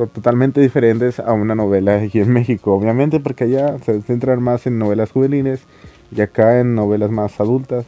totalmente 0.05 0.61
diferentes 0.61 1.19
a 1.19 1.33
una 1.33 1.55
novela 1.55 1.97
aquí 1.97 2.19
en 2.19 2.31
México. 2.31 2.73
Obviamente 2.73 3.19
porque 3.19 3.45
allá 3.45 3.79
se 3.79 4.01
centran 4.01 4.41
más 4.41 4.67
en 4.67 4.77
novelas 4.77 5.11
juveniles 5.11 5.61
y 6.11 6.21
acá 6.21 6.59
en 6.59 6.75
novelas 6.75 7.09
más 7.09 7.39
adultas. 7.39 7.85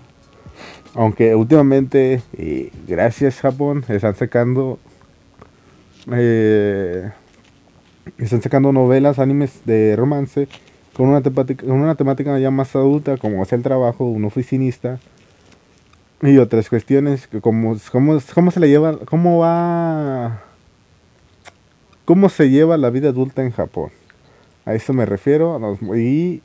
Aunque 0.96 1.36
últimamente, 1.36 2.24
y 2.38 2.72
gracias 2.88 3.40
Japón, 3.40 3.86
están 3.88 4.16
sacando 4.16 4.80
eh, 6.12 7.12
están 8.18 8.42
sacando 8.42 8.72
novelas, 8.72 9.20
animes 9.20 9.66
de 9.66 9.96
romance 9.96 10.48
con 10.94 11.08
una 11.08 11.22
temática, 11.22 11.66
con 11.66 11.80
una 11.80 11.96
temática 11.96 12.38
ya 12.40 12.52
más 12.52 12.76
adulta, 12.76 13.18
como 13.18 13.44
es 13.44 13.54
el 13.54 13.64
trabajo 13.64 14.06
de 14.06 14.12
un 14.12 14.26
oficinista 14.26 15.00
y 16.22 16.38
otras 16.38 16.70
cuestiones 16.70 17.28
como 17.42 17.78
cómo, 17.92 18.20
cómo 18.34 18.52
se 18.52 18.60
le 18.60 18.68
lleva 18.68 18.98
cómo 19.06 19.40
va 19.40 20.44
cómo 22.06 22.28
se 22.30 22.50
lleva 22.50 22.78
la 22.78 22.90
vida 22.90 23.10
adulta 23.10 23.44
en 23.44 23.52
Japón. 23.52 23.92
A 24.66 24.74
eso 24.74 24.94
me 24.94 25.06
refiero 25.06 25.78
y 25.96 26.42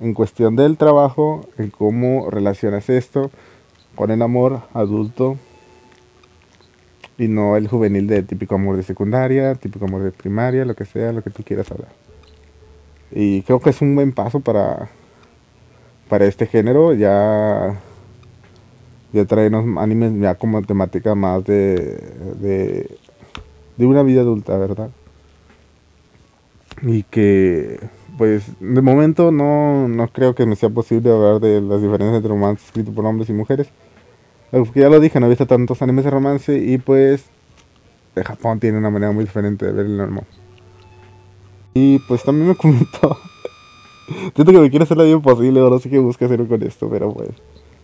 en 0.00 0.14
cuestión 0.14 0.56
del 0.56 0.76
trabajo 0.76 1.46
en 1.58 1.70
cómo 1.70 2.30
relacionas 2.30 2.88
esto 2.88 3.30
con 3.94 4.10
el 4.10 4.22
amor 4.22 4.62
adulto 4.72 5.36
y 7.20 7.28
no 7.28 7.56
el 7.56 7.68
juvenil 7.68 8.06
de 8.06 8.22
típico 8.22 8.56
amor 8.56 8.76
de 8.76 8.82
secundaria 8.82 9.54
típico 9.54 9.84
amor 9.84 10.02
de 10.02 10.10
primaria 10.10 10.64
lo 10.64 10.74
que 10.74 10.84
sea 10.84 11.12
lo 11.12 11.22
que 11.22 11.30
tú 11.30 11.42
quieras 11.44 11.70
hablar 11.70 11.90
y 13.12 13.42
creo 13.42 13.60
que 13.60 13.70
es 13.70 13.80
un 13.80 13.94
buen 13.94 14.12
paso 14.12 14.40
para 14.40 14.88
para 16.08 16.26
este 16.26 16.46
género 16.46 16.94
ya 16.94 17.78
ya 19.12 19.24
traernos 19.24 19.64
animes 19.78 20.12
ya 20.20 20.34
como 20.34 20.62
temática 20.62 21.14
más 21.14 21.44
de, 21.44 21.76
de, 22.40 22.98
de 23.76 23.86
una 23.86 24.02
vida 24.02 24.20
adulta, 24.20 24.56
¿verdad? 24.56 24.90
Y 26.82 27.02
que, 27.04 27.80
pues, 28.16 28.44
de 28.60 28.80
momento 28.80 29.32
no, 29.32 29.88
no 29.88 30.08
creo 30.08 30.34
que 30.34 30.46
me 30.46 30.56
sea 30.56 30.70
posible 30.70 31.10
hablar 31.12 31.40
de 31.40 31.60
las 31.60 31.82
diferencias 31.82 32.16
entre 32.16 32.30
romance 32.30 32.64
escrito 32.64 32.92
por 32.92 33.04
hombres 33.04 33.28
y 33.28 33.32
mujeres. 33.32 33.68
Porque 34.50 34.80
ya 34.80 34.88
lo 34.88 34.98
dije, 35.00 35.20
no 35.20 35.26
he 35.26 35.28
visto 35.28 35.46
tantos 35.46 35.80
animes 35.82 36.04
de 36.04 36.10
romance 36.10 36.56
y 36.56 36.78
pues 36.78 37.24
de 38.14 38.24
Japón 38.24 38.58
tiene 38.58 38.78
una 38.78 38.90
manera 38.90 39.12
muy 39.12 39.24
diferente 39.24 39.66
de 39.66 39.72
ver 39.72 39.86
el 39.86 39.96
normal. 39.96 40.26
Y 41.74 41.98
pues 42.00 42.22
también 42.24 42.48
me 42.48 42.54
comentó. 42.56 43.18
Siento 44.34 44.52
que 44.52 44.58
me 44.58 44.70
quiere 44.70 44.82
hacer 44.82 44.96
la 44.96 45.04
vida 45.04 45.14
imposible, 45.14 45.60
no 45.60 45.78
sé 45.78 45.88
qué 45.88 46.00
busca 46.00 46.24
hacer 46.24 46.44
con 46.48 46.62
esto, 46.64 46.88
pero 46.90 47.12
pues 47.12 47.30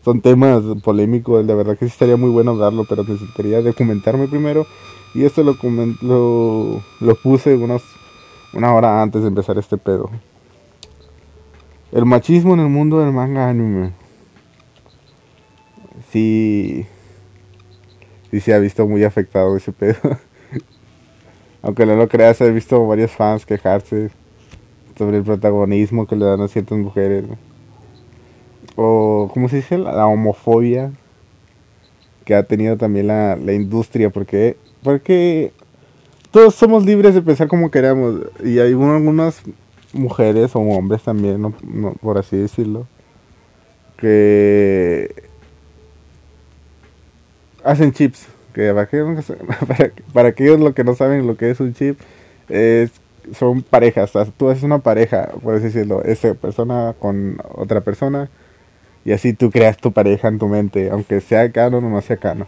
son 0.05 0.21
temas 0.21 0.63
polémicos, 0.83 1.45
la 1.47 1.55
verdad 1.55 1.79
que 1.79 1.87
sí 1.87 1.93
estaría 1.93 2.17
muy 2.17 2.31
bueno 2.31 2.53
hablarlo, 2.53 2.85
pero 2.85 3.05
necesitaría 3.05 3.63
documentarme 3.63 4.27
primero. 4.27 4.67
Y 5.15 5.25
esto 5.25 5.43
lo, 5.45 5.57
lo, 6.03 6.83
lo 7.01 7.15
puse 7.15 7.55
unas, 7.55 7.83
una 8.53 8.75
hora 8.75 9.03
antes 9.03 9.23
de 9.23 9.29
empezar 9.29 9.57
este 9.59 9.77
pedo. 9.77 10.11
El 11.93 12.05
machismo 12.07 12.55
en 12.55 12.61
el 12.61 12.69
mundo 12.69 12.99
del 13.01 13.13
manga 13.13 13.49
anime. 13.49 13.93
Sí, 16.11 16.87
sí 18.31 18.41
se 18.41 18.55
ha 18.55 18.59
visto 18.59 18.87
muy 18.87 19.05
afectado 19.05 19.57
ese 19.57 19.73
pedo. 19.73 19.97
Aunque 21.63 21.87
no 21.87 21.97
lo 21.97 22.09
creas, 22.09 22.41
he 22.41 22.51
visto 22.51 22.87
varios 22.87 23.11
fans 23.11 23.45
quejarse 23.45 24.11
sobre 24.97 25.19
el 25.19 25.25
protagonismo 25.25 26.07
que 26.07 26.17
le 26.17 26.25
dan 26.25 26.41
a 26.41 26.49
ciertas 26.49 26.79
mujeres 26.79 27.25
o 28.77 29.31
¿cómo 29.33 29.49
se 29.49 29.57
dice? 29.57 29.79
La, 29.79 30.07
homofobia 30.07 30.93
que 32.25 32.35
ha 32.35 32.43
tenido 32.43 32.77
también 32.77 33.07
la, 33.07 33.53
industria, 33.53 34.11
porque, 34.11 34.57
porque 34.83 35.53
todos 36.31 36.55
somos 36.55 36.85
libres 36.85 37.15
de 37.15 37.23
pensar 37.23 37.49
como 37.49 37.71
queramos, 37.71 38.21
y 38.45 38.59
hay 38.59 38.73
algunas 38.73 39.43
mujeres 39.93 40.55
o 40.57 40.61
hombres 40.61 41.03
también, 41.03 41.55
por 42.01 42.19
así 42.19 42.37
decirlo, 42.37 42.87
que 43.97 45.23
hacen 47.67 47.93
chips, 47.93 48.27
que 48.55 48.73
para, 48.73 48.89
para, 49.67 49.91
para 50.13 50.29
aquellos 50.29 50.61
lo 50.61 50.75
que 50.75 50.85
no 50.85 50.95
saben 50.95 51.27
lo 51.27 51.37
que 51.37 51.51
es 51.51 51.61
un 51.61 51.75
chip, 51.75 51.99
es 52.49 52.91
son 53.35 53.63
parejas, 53.63 54.13
tú 54.37 54.49
haces 54.49 54.63
una 54.63 54.79
pareja, 54.79 55.31
por 55.43 55.61
decirlo, 55.61 56.03
esa 56.05 56.35
persona 56.35 56.95
con 56.99 57.39
otra 57.55 57.81
persona, 57.81 58.31
y 59.05 59.13
así 59.13 59.33
tú 59.33 59.51
creas 59.51 59.77
tu 59.77 59.93
pareja 59.93 60.29
en 60.29 60.39
tu 60.39 60.49
mente, 60.49 60.91
aunque 60.91 61.21
sea 61.21 61.51
canon 61.51 61.85
o 61.85 61.91
no 61.91 62.01
sea 62.01 62.17
canon. 62.17 62.47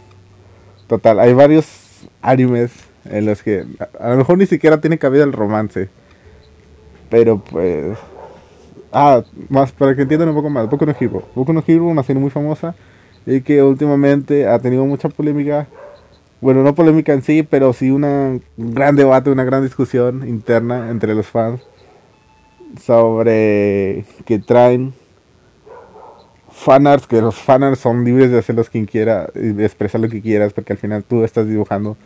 Total, 0.87 1.19
hay 1.19 1.33
varios 1.33 2.07
animes 2.21 2.71
en 3.05 3.25
los 3.25 3.43
que 3.43 3.65
a, 3.99 4.09
lo 4.09 4.17
mejor 4.17 4.37
ni 4.37 4.45
siquiera 4.45 4.81
tiene 4.81 4.97
cabida 4.97 5.23
el 5.23 5.33
romance. 5.33 5.89
Pero 7.09 7.39
pues... 7.39 7.97
Ah, 8.91 9.21
más 9.49 9.71
para 9.71 9.95
que 9.95 10.01
entiendan 10.01 10.29
un 10.29 10.35
poco 10.35 10.49
más. 10.49 10.67
Boku 10.67 10.85
no 10.85 10.95
Hero. 10.99 11.23
Boku 11.35 11.53
no 11.53 11.63
Hero, 11.65 11.85
una 11.85 12.01
serie 12.01 12.19
muy 12.19 12.31
famosa 12.31 12.73
y 13.25 13.41
que 13.41 13.61
últimamente 13.63 14.47
ha 14.47 14.59
tenido 14.59 14.85
mucha 14.85 15.09
polémica. 15.09 15.67
Bueno, 16.41 16.63
no 16.63 16.73
polémica 16.73 17.13
en 17.13 17.21
sí, 17.21 17.43
pero 17.43 17.73
sí 17.73 17.91
una, 17.91 18.39
un 18.57 18.73
gran 18.73 18.95
debate, 18.95 19.29
una 19.29 19.43
gran 19.43 19.63
discusión 19.63 20.27
interna 20.27 20.89
entre 20.89 21.13
los 21.13 21.27
fans 21.27 21.61
sobre 22.81 24.05
que 24.25 24.39
traen 24.39 24.93
fanarts, 26.51 27.07
que 27.07 27.21
los 27.21 27.35
fanarts 27.35 27.79
son 27.79 28.03
libres 28.03 28.31
de 28.31 28.39
hacerlos 28.39 28.69
quien 28.69 28.85
quiera 28.85 29.29
de 29.33 29.65
expresar 29.65 30.01
lo 30.01 30.09
que 30.09 30.21
quieras, 30.21 30.53
porque 30.53 30.73
al 30.73 30.79
final 30.79 31.03
tú 31.03 31.23
estás 31.23 31.47
dibujando 31.47 31.97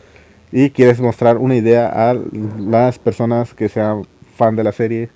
y 0.51 0.69
quieres 0.69 0.99
mostrar 0.99 1.37
una 1.37 1.55
idea 1.55 2.09
a 2.09 2.15
las 2.59 2.99
personas 2.99 3.53
que 3.53 3.69
sean 3.69 4.03
fan 4.35 4.55
de 4.55 4.63
la 4.63 4.71
serie. 4.71 5.09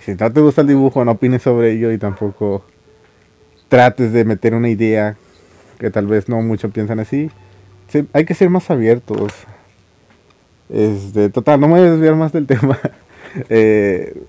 si 0.00 0.14
no 0.14 0.32
te 0.32 0.40
gusta 0.40 0.62
el 0.62 0.68
dibujo, 0.68 1.04
no 1.04 1.12
opines 1.12 1.42
sobre 1.42 1.72
ello 1.72 1.92
y 1.92 1.98
tampoco 1.98 2.64
trates 3.68 4.12
de 4.12 4.24
meter 4.24 4.54
una 4.54 4.68
idea 4.70 5.16
que 5.80 5.90
tal 5.90 6.06
vez 6.06 6.28
no 6.28 6.40
muchos 6.42 6.70
piensan 6.70 7.00
así. 7.00 7.30
hay 8.12 8.24
que 8.26 8.34
ser 8.34 8.50
más 8.50 8.70
abiertos. 8.70 9.32
Este, 10.68 11.30
total, 11.30 11.58
no 11.58 11.66
me 11.66 11.80
voy 11.80 11.88
a 11.88 11.90
desviar 11.92 12.14
más 12.14 12.32
del 12.32 12.46
tema. 12.46 12.78
eh, 13.48 14.22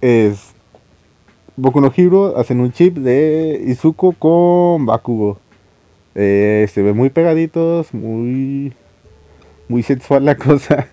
es, 0.00 0.54
Boku 1.56 1.84
hacen 2.36 2.60
un 2.60 2.72
chip 2.72 2.96
de 2.96 3.62
Izuku 3.66 4.14
con 4.14 4.86
Bakugo. 4.86 5.38
Eh, 6.14 6.68
se 6.72 6.82
ven 6.82 6.96
muy 6.96 7.10
pegaditos, 7.10 7.92
muy 7.92 8.72
muy 9.68 9.82
sexual 9.82 10.24
la 10.24 10.36
cosa. 10.48 10.88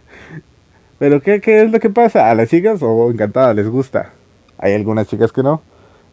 Pero 1.00 1.22
¿qué, 1.22 1.40
¿qué, 1.40 1.64
es 1.64 1.72
lo 1.72 1.80
que 1.80 1.90
pasa? 1.90 2.30
A 2.30 2.36
las 2.36 2.50
chicas, 2.50 2.84
o 2.84 2.90
oh, 2.90 3.12
encantada, 3.12 3.54
les 3.54 3.70
gusta. 3.70 4.12
Hay 4.58 4.74
algunas 4.74 5.08
chicas 5.08 5.32
que 5.32 5.42
no. 5.42 5.62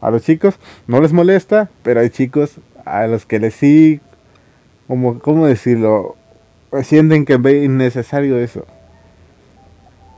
A 0.00 0.10
los 0.10 0.22
chicos 0.22 0.54
no 0.86 1.00
les 1.00 1.12
molesta, 1.12 1.68
pero 1.82 2.00
hay 2.00 2.10
chicos 2.10 2.60
a 2.86 3.06
los 3.06 3.26
que 3.26 3.38
les 3.38 3.54
sí, 3.54 4.00
como, 4.86 5.18
¿cómo 5.18 5.46
decirlo? 5.46 6.16
Sienten 6.82 7.24
que 7.24 7.34
es 7.34 7.64
innecesario 7.64 8.38
eso. 8.38 8.64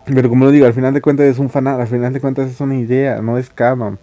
Pero 0.04 0.28
como 0.28 0.44
lo 0.44 0.50
digo, 0.50 0.66
al 0.66 0.75
final 0.75 0.94
de 0.94 1.00
cuentas 1.00 1.26
es 1.26 1.38
un 1.38 1.50
fanal, 1.50 1.80
al 1.80 1.88
final 1.88 2.12
de 2.12 2.20
cuentas 2.20 2.50
es 2.50 2.60
una 2.60 2.76
idea, 2.76 3.20
no 3.20 3.38
es 3.38 3.50
canon. 3.50 3.98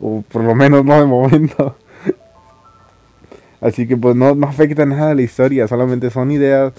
O 0.00 0.22
por 0.22 0.42
lo 0.42 0.54
menos 0.54 0.84
no 0.84 0.98
de 0.98 1.06
momento. 1.06 1.76
Así 3.60 3.86
que 3.86 3.96
pues 3.96 4.16
no, 4.16 4.36
afecta 4.46 4.86
nada 4.86 5.14
la 5.14 5.22
historia, 5.22 5.68
solamente 5.68 6.10
son 6.10 6.30
ideas, 6.30 6.72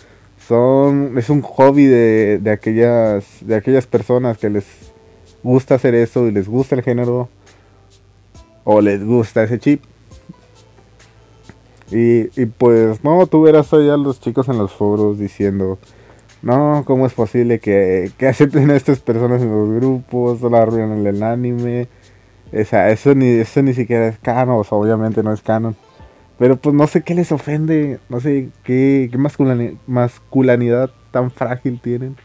son 0.48 1.18
es 1.18 1.30
un 1.30 1.42
hobby 1.42 1.86
de, 1.86 2.40
de, 2.40 2.52
aquellas 2.52 3.26
de 3.42 3.56
aquellas 3.56 3.88
personas 3.88 4.38
que 4.38 4.50
les 4.50 4.66
gusta 5.44 5.76
hacer 5.76 5.96
eso 5.96 6.28
y 6.28 6.32
les 6.32 6.48
gusta 6.48 6.76
el 6.76 6.84
género 6.84 7.30
o 8.64 8.82
les 8.82 9.04
gusta 9.04 9.44
ese 9.44 9.60
chip. 9.60 9.82
Y, 11.92 12.46
pues 12.46 13.04
no, 13.04 13.28
tú 13.28 13.44
verás 13.44 13.72
allá 13.74 13.96
los 13.98 14.20
chicos 14.20 14.50
en 14.50 14.58
los 14.58 14.74
foros 14.74 15.20
diciendo, 15.20 15.78
no, 16.42 16.84
¿cómo 16.86 17.06
es 17.06 17.14
posible 17.14 17.60
que, 17.60 18.12
que 18.18 18.28
acepten 18.28 18.72
a 18.72 18.76
estas 18.76 19.00
personas 19.00 19.42
en 19.42 19.52
los 19.52 19.70
grupos, 19.70 20.40
solo 20.40 20.58
arruinan 20.58 21.06
el 21.06 21.24
anime? 21.24 21.88
Esa, 22.52 22.90
eso, 22.90 23.14
ni, 23.16 23.28
eso 23.28 23.62
ni 23.62 23.74
siquiera 23.74 24.08
es 24.08 24.18
canon, 24.20 24.64
obviamente 24.70 25.24
no 25.24 25.34
es 25.34 25.42
canon. 25.42 25.76
Pero 26.38 26.58
pues 26.58 26.76
no 26.76 26.88
sé 26.88 27.02
qué 27.02 27.16
les 27.16 27.32
ofende, 27.32 28.00
no 28.10 28.20
sé 28.20 28.50
qué, 28.64 29.10
qué 29.12 29.18
masculinidad, 29.88 30.90
tan 31.12 31.32
frágil 31.32 31.80
tienen. 31.82 32.18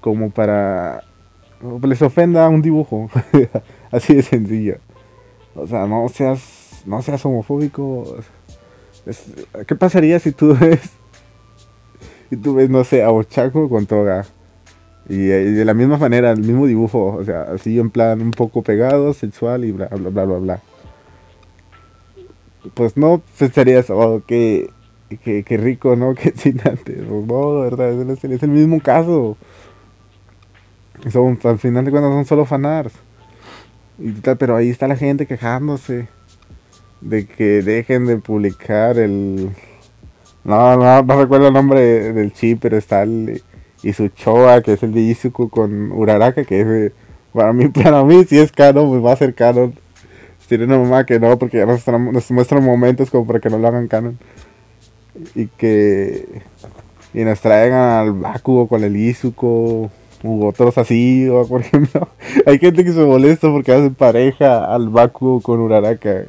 como 0.00 0.30
para 0.30 1.02
les 1.82 2.02
ofenda 2.02 2.48
un 2.48 2.62
dibujo. 2.62 3.10
Así 3.90 4.14
de 4.14 4.22
sencillo. 4.22 4.78
O 5.54 5.66
sea, 5.66 5.86
no 5.86 6.08
seas, 6.08 6.82
no 6.86 7.02
seas 7.02 7.24
homofóbico. 7.24 8.16
¿Qué 9.66 9.76
pasaría 9.76 10.18
si 10.18 10.32
tú 10.32 10.56
ves, 10.60 10.80
si 12.30 12.36
tú 12.36 12.54
ves, 12.54 12.68
no 12.68 12.84
sé, 12.84 13.02
a 13.02 13.10
Ochaco 13.10 13.68
con 13.68 13.86
toga? 13.86 14.26
Y, 15.08 15.18
de 15.18 15.64
la 15.64 15.74
misma 15.74 15.98
manera, 15.98 16.32
el 16.32 16.40
mismo 16.40 16.66
dibujo, 16.66 17.14
o 17.14 17.24
sea, 17.24 17.42
así 17.42 17.78
en 17.78 17.90
plan 17.90 18.20
un 18.20 18.32
poco 18.32 18.62
pegado, 18.62 19.14
sexual 19.14 19.64
y 19.64 19.70
bla, 19.70 19.86
bla, 19.88 20.10
bla, 20.10 20.24
bla, 20.24 20.38
bla. 20.38 20.60
Pues 22.74 22.96
no 22.96 23.22
pensarías, 23.38 23.88
oh, 23.90 24.22
qué, 24.26 24.68
qué, 25.22 25.56
rico, 25.56 25.94
¿no? 25.94 26.14
Qué 26.16 26.30
excitante. 26.30 26.94
Pues 26.94 27.26
no, 27.26 27.60
verdad, 27.60 28.10
es 28.10 28.24
el, 28.24 28.50
mismo 28.50 28.80
caso. 28.80 29.36
Son, 31.12 31.38
al 31.44 31.58
final 31.60 31.84
de 31.84 31.92
cuentas 31.92 32.12
son 32.12 32.24
solo 32.24 32.44
fanarts. 32.44 32.94
Y 33.98 34.10
tal, 34.14 34.36
pero 34.36 34.56
ahí 34.56 34.70
está 34.70 34.88
la 34.88 34.96
gente 34.96 35.26
quejándose 35.26 36.08
de 37.00 37.26
que 37.26 37.62
dejen 37.62 38.06
de 38.06 38.16
publicar 38.18 38.98
el... 38.98 39.50
No, 40.44 40.76
no, 40.76 41.02
no 41.02 41.20
recuerdo 41.20 41.48
el 41.48 41.54
nombre 41.54 42.12
del 42.12 42.32
chip, 42.32 42.60
pero 42.62 42.76
está 42.76 43.02
el 43.02 43.42
Isuchoa, 43.82 44.62
que 44.62 44.74
es 44.74 44.82
el 44.82 44.92
de 44.92 45.00
Izuku 45.00 45.48
con 45.48 45.92
Uraraka, 45.92 46.44
que 46.44 46.60
es 46.60 46.92
para 47.32 47.52
mí, 47.52 47.68
para 47.82 48.04
mí 48.04 48.24
si 48.24 48.38
es 48.38 48.52
canon, 48.52 48.88
pues 48.88 49.04
va 49.04 49.12
a 49.12 49.16
ser 49.16 49.34
canon. 49.34 49.74
Tiene 50.48 50.64
una 50.64 50.78
mamá 50.78 51.04
que 51.04 51.18
no, 51.18 51.38
porque 51.38 51.58
ya 51.58 51.66
nos, 51.66 52.30
muestran 52.30 52.64
momentos 52.64 53.10
como 53.10 53.26
para 53.26 53.40
que 53.40 53.50
no 53.50 53.58
lo 53.58 53.68
hagan 53.68 53.88
canon. 53.88 54.18
Y 55.34 55.46
que... 55.46 56.42
Y 57.14 57.24
nos 57.24 57.40
traigan 57.40 57.80
al 57.80 58.12
Bakugo 58.12 58.68
con 58.68 58.84
el 58.84 58.96
Izuku 58.96 59.90
u 60.22 60.46
otros 60.46 60.76
así, 60.78 61.28
o 61.28 61.46
por 61.46 61.62
ejemplo, 61.62 62.08
hay 62.46 62.58
gente 62.58 62.84
que 62.84 62.92
se 62.92 63.00
molesta 63.00 63.50
porque 63.50 63.72
hacen 63.72 63.94
pareja 63.94 64.64
al 64.64 64.88
Baku 64.88 65.40
con 65.40 65.60
Uraraka, 65.60 66.24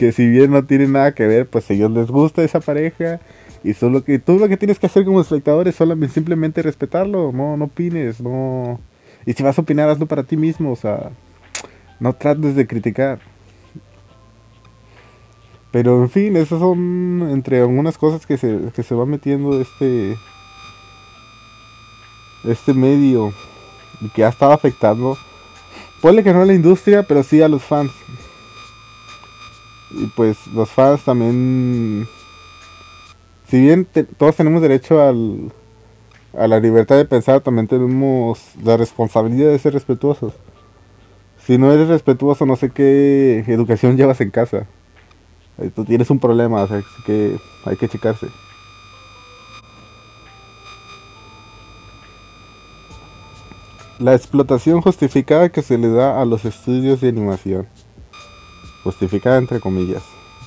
que 0.00 0.12
si 0.12 0.26
bien 0.26 0.50
no 0.50 0.64
tiene 0.64 0.88
nada 0.88 1.12
que 1.12 1.26
ver, 1.26 1.46
pues 1.46 1.68
a 1.68 1.74
ellos 1.74 1.90
les 1.90 2.06
gusta 2.06 2.42
esa 2.42 2.58
pareja 2.58 3.20
y 3.62 3.74
solo 3.74 4.02
que 4.02 4.18
tú 4.18 4.38
lo 4.38 4.48
que 4.48 4.56
tienes 4.56 4.78
que 4.78 4.86
hacer 4.86 5.04
como 5.04 5.20
espectador 5.20 5.68
es 5.68 5.74
solamente 5.74 6.14
simplemente 6.14 6.62
respetarlo, 6.62 7.32
no 7.32 7.58
no 7.58 7.66
opines, 7.66 8.18
no 8.18 8.80
y 9.26 9.34
si 9.34 9.42
vas 9.42 9.58
a 9.58 9.60
opinar 9.60 9.90
hazlo 9.90 10.06
para 10.06 10.22
ti 10.22 10.38
mismo, 10.38 10.72
o 10.72 10.76
sea, 10.76 11.10
no 12.00 12.14
trates 12.14 12.56
de 12.56 12.66
criticar. 12.66 13.20
Pero 15.70 16.02
en 16.02 16.08
fin, 16.08 16.34
esas 16.34 16.60
son 16.60 17.28
entre 17.30 17.60
algunas 17.60 17.98
cosas 17.98 18.24
que 18.24 18.38
se, 18.38 18.58
que 18.74 18.82
se 18.82 18.94
va 18.94 19.04
metiendo 19.04 19.60
este 19.60 20.16
este 22.44 22.72
medio 22.72 23.34
que 24.14 24.24
ha 24.24 24.30
estado 24.30 24.52
afectando, 24.52 25.18
puede 26.00 26.24
que 26.24 26.32
no 26.32 26.40
a 26.40 26.46
la 26.46 26.54
industria, 26.54 27.02
pero 27.02 27.22
sí 27.22 27.42
a 27.42 27.48
los 27.48 27.62
fans. 27.62 27.92
Y 29.92 30.06
pues 30.06 30.46
los 30.48 30.70
fans 30.70 31.04
también, 31.04 32.06
si 33.48 33.60
bien 33.60 33.86
todos 34.16 34.36
tenemos 34.36 34.62
derecho 34.62 35.02
al, 35.02 35.52
a 36.36 36.46
la 36.46 36.60
libertad 36.60 36.96
de 36.96 37.04
pensar, 37.04 37.40
también 37.40 37.66
tenemos 37.66 38.40
la 38.62 38.76
responsabilidad 38.76 39.50
de 39.50 39.58
ser 39.58 39.72
respetuosos. 39.72 40.34
Si 41.44 41.58
no 41.58 41.72
eres 41.72 41.88
respetuoso, 41.88 42.46
no 42.46 42.56
sé 42.56 42.70
qué 42.70 43.44
educación 43.48 43.96
llevas 43.96 44.20
en 44.20 44.30
casa. 44.30 44.66
Tú 45.74 45.84
tienes 45.84 46.08
un 46.10 46.18
problema, 46.18 46.62
así 46.62 46.74
que 47.04 47.38
hay 47.64 47.76
que 47.76 47.88
checarse. 47.88 48.28
La 53.98 54.14
explotación 54.14 54.80
justificada 54.80 55.50
que 55.50 55.60
se 55.60 55.76
le 55.76 55.88
da 55.88 56.22
a 56.22 56.24
los 56.24 56.46
estudios 56.46 57.02
de 57.02 57.08
animación. 57.10 57.68
Justificada 58.84 59.38
entre 59.38 59.60
comillas. 59.60 60.02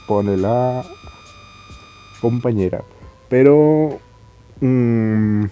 Pone 0.07 0.37
la 0.37 0.83
compañera. 2.21 2.83
Pero... 3.29 3.99
Mm, 4.61 5.45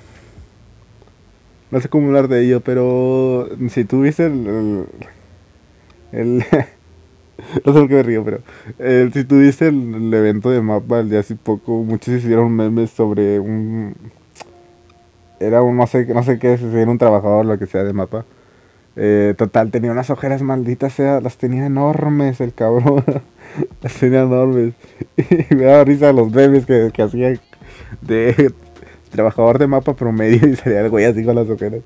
no 1.71 1.79
sé 1.79 1.87
cómo 1.89 2.07
hablar 2.07 2.27
de 2.27 2.43
ello, 2.43 2.59
pero 2.61 3.49
si 3.69 3.85
tuviste 3.85 4.25
el... 4.25 4.85
el, 6.11 6.37
no 7.65 7.73
sé 7.73 7.79
por 7.79 7.87
qué 7.87 7.95
me 7.95 8.03
río, 8.03 8.25
pero 8.25 8.41
si 9.13 9.23
tuviste 9.23 9.67
el, 9.67 10.13
evento 10.13 10.49
de 10.49 10.61
Mapa 10.61 10.99
el 10.99 11.09
día 11.09 11.21
hace 11.21 11.35
poco, 11.35 11.83
muchos 11.83 12.15
hicieron 12.15 12.53
memes 12.53 12.91
sobre 12.91 13.39
un 13.39 13.95
era 15.41 15.61
un 15.63 15.75
no 15.75 15.87
sé, 15.87 16.05
no 16.05 16.23
sé 16.23 16.39
qué, 16.39 16.57
si 16.57 16.65
era 16.65 16.89
un 16.89 16.97
trabajador, 16.97 17.45
lo 17.45 17.57
que 17.57 17.65
sea 17.65 17.83
de 17.83 17.93
mapa. 17.93 18.25
Eh, 18.95 19.33
total, 19.37 19.71
tenía 19.71 19.91
unas 19.91 20.09
ojeras 20.09 20.41
malditas, 20.41 20.93
sea, 20.93 21.21
las 21.21 21.37
tenía 21.37 21.65
enormes 21.65 22.41
el 22.41 22.53
cabrón. 22.53 23.03
las 23.81 23.93
tenía 23.93 24.21
enormes. 24.23 24.73
Y 25.49 25.55
me 25.55 25.65
daba 25.65 25.83
risa 25.83 26.13
los 26.13 26.31
memes 26.31 26.65
que, 26.65 26.91
que 26.93 27.01
hacía 27.01 27.39
de 28.01 28.53
trabajador 29.11 29.59
de 29.59 29.67
mapa 29.67 29.93
promedio 29.95 30.47
y 30.47 30.55
salía 30.55 30.81
el 30.81 30.89
güey 30.89 31.05
así 31.05 31.23
con 31.23 31.35
las 31.35 31.49
ojeras. 31.49 31.81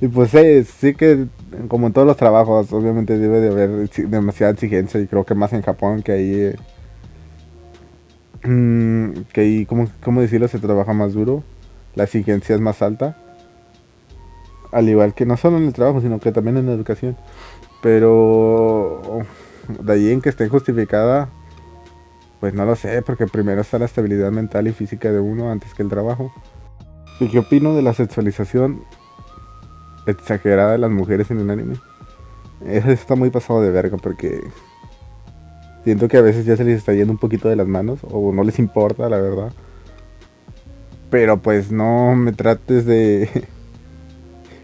Y 0.00 0.08
pues 0.08 0.30
sí, 0.30 0.64
sí 0.64 0.94
que 0.94 1.26
como 1.68 1.86
en 1.86 1.92
todos 1.92 2.06
los 2.06 2.16
trabajos, 2.16 2.72
obviamente 2.72 3.18
debe 3.18 3.40
de 3.40 3.50
haber 3.50 3.90
demasiada 3.90 4.52
exigencia 4.52 5.00
y 5.00 5.06
creo 5.06 5.24
que 5.24 5.34
más 5.34 5.52
en 5.52 5.62
Japón 5.62 6.02
que 6.02 6.12
ahí... 6.12 6.34
Eh, 6.34 6.56
mm, 8.48 9.10
que 9.32 9.40
ahí, 9.42 9.66
¿cómo, 9.66 9.88
¿cómo 10.02 10.20
decirlo? 10.20 10.48
Se 10.48 10.58
trabaja 10.58 10.92
más 10.92 11.12
duro 11.12 11.42
la 11.94 12.04
exigencia 12.04 12.54
es 12.54 12.60
más 12.60 12.82
alta. 12.82 13.16
Al 14.72 14.88
igual 14.88 15.14
que 15.14 15.26
no 15.26 15.36
solo 15.36 15.56
en 15.58 15.64
el 15.64 15.72
trabajo, 15.72 16.00
sino 16.00 16.20
que 16.20 16.32
también 16.32 16.56
en 16.56 16.66
la 16.66 16.72
educación. 16.72 17.16
Pero 17.82 19.22
de 19.68 19.92
ahí 19.92 20.10
en 20.10 20.20
que 20.20 20.28
esté 20.28 20.48
justificada, 20.48 21.28
pues 22.40 22.54
no 22.54 22.64
lo 22.64 22.76
sé, 22.76 23.02
porque 23.02 23.26
primero 23.26 23.60
está 23.60 23.78
la 23.78 23.84
estabilidad 23.84 24.30
mental 24.30 24.66
y 24.68 24.72
física 24.72 25.10
de 25.12 25.20
uno 25.20 25.50
antes 25.50 25.74
que 25.74 25.82
el 25.82 25.88
trabajo. 25.88 26.32
¿Y 27.20 27.28
qué 27.28 27.38
opino 27.38 27.74
de 27.74 27.82
la 27.82 27.92
sexualización 27.92 28.82
exagerada 30.06 30.72
de 30.72 30.78
las 30.78 30.90
mujeres 30.90 31.30
en 31.30 31.40
el 31.40 31.50
anime? 31.50 31.76
Eso 32.64 32.90
está 32.90 33.14
muy 33.14 33.30
pasado 33.30 33.62
de 33.62 33.70
verga 33.70 33.96
porque 33.96 34.40
siento 35.84 36.08
que 36.08 36.16
a 36.16 36.22
veces 36.22 36.44
ya 36.46 36.56
se 36.56 36.64
les 36.64 36.78
está 36.78 36.92
yendo 36.92 37.12
un 37.12 37.18
poquito 37.18 37.48
de 37.48 37.56
las 37.56 37.66
manos 37.66 38.00
o 38.10 38.32
no 38.32 38.42
les 38.42 38.58
importa, 38.58 39.08
la 39.08 39.18
verdad. 39.18 39.52
Pero 41.10 41.38
pues 41.38 41.70
no 41.70 42.14
me 42.14 42.32
trates 42.32 42.86
de... 42.86 43.28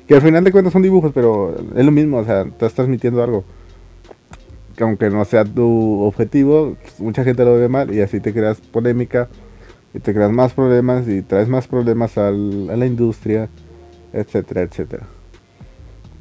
que 0.06 0.14
al 0.14 0.22
final 0.22 0.44
de 0.44 0.52
cuentas 0.52 0.72
son 0.72 0.82
dibujos, 0.82 1.12
pero 1.12 1.54
es 1.74 1.84
lo 1.84 1.90
mismo, 1.90 2.18
o 2.18 2.24
sea, 2.24 2.42
estás 2.42 2.74
transmitiendo 2.74 3.22
algo. 3.22 3.44
Que 4.76 4.84
aunque 4.84 5.10
no 5.10 5.24
sea 5.24 5.44
tu 5.44 6.02
objetivo, 6.02 6.76
pues, 6.80 7.00
mucha 7.00 7.24
gente 7.24 7.44
lo 7.44 7.54
ve 7.54 7.68
mal 7.68 7.92
y 7.92 8.00
así 8.00 8.20
te 8.20 8.32
creas 8.32 8.60
polémica 8.60 9.28
y 9.94 10.00
te 10.00 10.14
creas 10.14 10.30
más 10.30 10.52
problemas 10.52 11.08
y 11.08 11.22
traes 11.22 11.48
más 11.48 11.66
problemas 11.66 12.18
a 12.18 12.30
la 12.30 12.86
industria, 12.86 13.48
etcétera, 14.12 14.62
etcétera. 14.62 15.06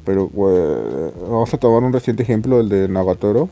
Pero 0.04 0.28
pues, 0.28 1.12
vamos 1.20 1.52
a 1.52 1.58
tomar 1.58 1.82
un 1.82 1.92
reciente 1.92 2.22
ejemplo, 2.22 2.60
el 2.60 2.68
de 2.68 2.88
Nagatoro. 2.88 3.48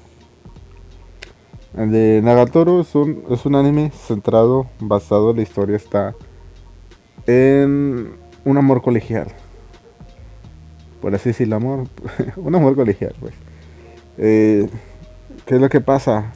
El 1.76 1.90
de 1.90 2.20
Nagatoro 2.22 2.80
es 2.80 2.94
un, 2.94 3.24
es 3.30 3.44
un 3.44 3.56
anime 3.56 3.90
centrado, 3.90 4.66
basado, 4.80 5.30
en 5.30 5.36
la 5.36 5.42
historia 5.42 5.76
está 5.76 6.14
en 7.26 8.12
un 8.44 8.56
amor 8.56 8.82
colegial. 8.82 9.28
Por 11.04 11.14
así 11.14 11.28
decirlo, 11.28 11.56
amor. 11.56 11.86
un 12.36 12.54
amor 12.54 12.74
colegial, 12.74 13.14
pues. 13.20 13.34
Eh, 14.16 14.66
¿Qué 15.44 15.56
es 15.56 15.60
lo 15.60 15.68
que 15.68 15.82
pasa? 15.82 16.32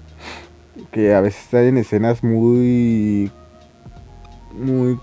Que 0.91 1.15
a 1.15 1.23
veces 1.23 1.55
hay 1.55 1.69
en 1.69 1.79
escenas 1.79 2.23
muy. 2.23 3.33
muy 4.53 4.99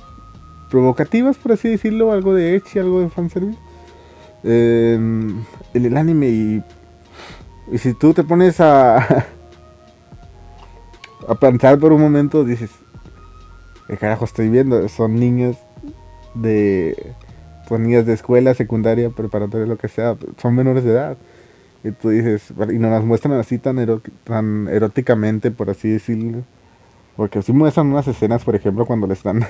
provocativas, 0.69 1.37
por 1.37 1.53
así 1.53 1.67
decirlo, 1.67 2.11
algo 2.11 2.35
de 2.35 2.61
y 2.75 2.77
algo 2.77 3.01
de 3.01 3.09
fanservice. 3.09 3.57
en 4.43 5.43
el 5.73 5.97
anime 5.97 6.27
y, 6.27 6.63
y 7.71 7.79
si 7.79 7.95
tú 7.95 8.13
te 8.13 8.23
pones 8.23 8.59
a 8.59 8.97
a 11.27 11.35
pensar 11.39 11.79
por 11.79 11.91
un 11.91 12.01
momento 12.01 12.43
dices 12.43 12.69
¿qué 13.87 13.97
carajo 13.97 14.25
estoy 14.25 14.49
viendo? 14.49 14.87
Son 14.89 15.15
niños 15.15 15.57
de 16.35 17.15
pues, 17.67 18.05
de 18.05 18.13
escuela, 18.13 18.53
secundaria, 18.53 19.09
preparatoria, 19.09 19.65
lo 19.65 19.77
que 19.77 19.87
sea, 19.87 20.15
son 20.41 20.55
menores 20.55 20.83
de 20.83 20.91
edad. 20.91 21.17
Y 21.83 21.91
tú 21.91 22.09
dices, 22.09 22.51
y 22.71 22.79
nos 22.79 22.91
las 22.91 23.03
muestran 23.03 23.33
así 23.39 23.59
tan, 23.59 23.77
eróticamente, 24.69 25.51
por 25.51 25.69
así 25.69 25.89
decirlo. 25.89 26.39
Porque 27.15 27.41
si 27.41 27.53
muestran 27.53 27.87
unas 27.87 28.07
escenas, 28.07 28.43
por 28.43 28.55
ejemplo, 28.55 28.85
cuando 28.85 29.07
le 29.07 29.13
están 29.13 29.45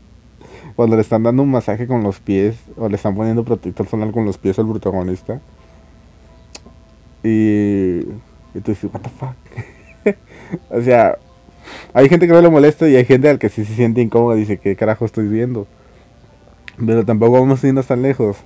cuando 0.76 0.96
le 0.96 1.02
están 1.02 1.22
dando 1.22 1.42
un 1.42 1.50
masaje 1.50 1.86
con 1.86 2.02
los 2.02 2.20
pies 2.20 2.56
o 2.76 2.88
le 2.88 2.96
están 2.96 3.14
poniendo 3.16 3.44
protector 3.44 3.86
solar 3.88 4.12
con 4.12 4.24
los 4.24 4.38
pies 4.38 4.58
al 4.58 4.68
protagonista. 4.68 5.40
Y, 7.24 8.00
y 8.54 8.60
tú 8.62 8.70
dices, 8.70 8.90
what 8.92 9.00
the 9.00 9.10
fuck. 9.10 10.16
o 10.70 10.80
sea, 10.82 11.18
hay 11.92 12.08
gente 12.08 12.26
que 12.26 12.32
no 12.32 12.40
le 12.40 12.48
molesta 12.48 12.88
y 12.88 12.96
hay 12.96 13.04
gente 13.04 13.28
al 13.28 13.38
que 13.38 13.48
sí 13.48 13.64
se 13.64 13.74
siente 13.74 14.00
incómodo 14.00 14.36
y 14.36 14.40
dice, 14.40 14.58
¿qué 14.58 14.76
carajo 14.76 15.04
estoy 15.04 15.26
viendo? 15.26 15.66
Pero 16.84 17.04
tampoco 17.04 17.40
vamos 17.40 17.62
a 17.62 17.66
irnos 17.68 17.86
tan 17.86 18.02
lejos. 18.02 18.36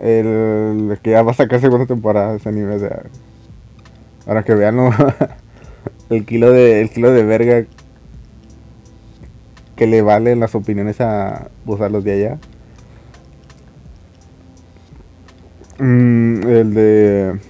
el 0.00 0.98
que 1.02 1.12
ya 1.12 1.22
va 1.22 1.32
a 1.32 1.34
sacar 1.34 1.60
segunda 1.60 1.86
temporada 1.86 2.36
ese 2.36 2.48
anime, 2.48 2.74
o 2.74 2.78
sea, 2.78 3.02
para 4.26 4.42
que 4.42 4.54
vean 4.54 4.78
el 6.10 6.24
kilo 6.24 6.50
de 6.50 6.80
el 6.80 6.90
kilo 6.90 7.12
de 7.12 7.22
verga 7.24 7.66
que 9.76 9.86
le 9.86 10.02
valen 10.02 10.40
las 10.40 10.54
opiniones 10.54 11.00
a, 11.00 11.48
pues, 11.64 11.80
los 11.92 12.04
de 12.04 12.12
allá. 12.12 12.38
Mm, 15.78 16.46
el 16.46 16.74
de 16.74 17.40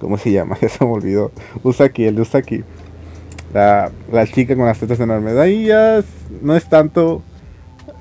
¿cómo 0.00 0.18
se 0.18 0.32
llama? 0.32 0.56
Ya 0.62 0.68
se 0.68 0.84
me 0.84 0.90
olvidó. 0.90 1.32
Usaki, 1.62 2.04
el 2.04 2.16
de 2.16 2.22
Usaki. 2.22 2.64
La, 3.54 3.90
la 4.10 4.26
chica 4.26 4.56
con 4.56 4.66
las 4.66 4.78
tetas 4.78 4.98
enormes. 5.00 5.36
Ahí 5.36 5.66
ya 5.66 6.02
no 6.40 6.56
es 6.56 6.68
tanto 6.68 7.22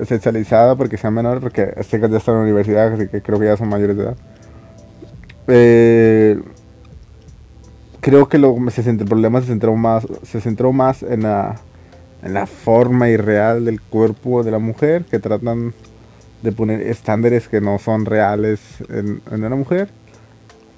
sexualizada 0.05 0.75
porque 0.75 0.97
sea 0.97 1.11
menor, 1.11 1.39
porque 1.39 1.73
este 1.77 1.99
ya 1.99 2.05
está 2.17 2.31
en 2.31 2.37
la 2.37 2.43
universidad, 2.43 2.93
así 2.93 3.07
que 3.07 3.21
creo 3.21 3.39
que 3.39 3.45
ya 3.45 3.57
son 3.57 3.69
mayores 3.69 3.97
de 3.97 4.03
edad. 4.03 4.15
Eh, 5.47 6.41
creo 7.99 8.27
que 8.27 8.37
lo, 8.37 8.55
se, 8.69 8.89
el 8.89 8.97
problema 9.05 9.41
se 9.41 9.47
centró 9.47 9.75
más, 9.75 10.07
se 10.23 10.41
centró 10.41 10.73
más 10.73 11.03
en 11.03 11.23
la, 11.23 11.59
en 12.23 12.33
la 12.33 12.45
forma 12.47 13.09
irreal 13.09 13.65
del 13.65 13.81
cuerpo 13.81 14.43
de 14.43 14.51
la 14.51 14.59
mujer, 14.59 15.05
que 15.05 15.19
tratan 15.19 15.73
de 16.41 16.51
poner 16.51 16.81
estándares 16.81 17.47
que 17.47 17.61
no 17.61 17.77
son 17.79 18.05
reales 18.05 18.59
en, 18.89 19.21
en 19.31 19.43
una 19.43 19.55
mujer. 19.55 19.89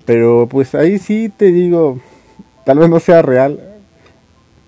Pero 0.06 0.48
pues 0.50 0.76
ahí 0.76 1.00
sí 1.00 1.32
te 1.36 1.46
digo, 1.52 2.00
tal 2.66 2.80
vez 2.80 2.90
no 2.90 3.00
sea 3.00 3.22
real. 3.22 3.60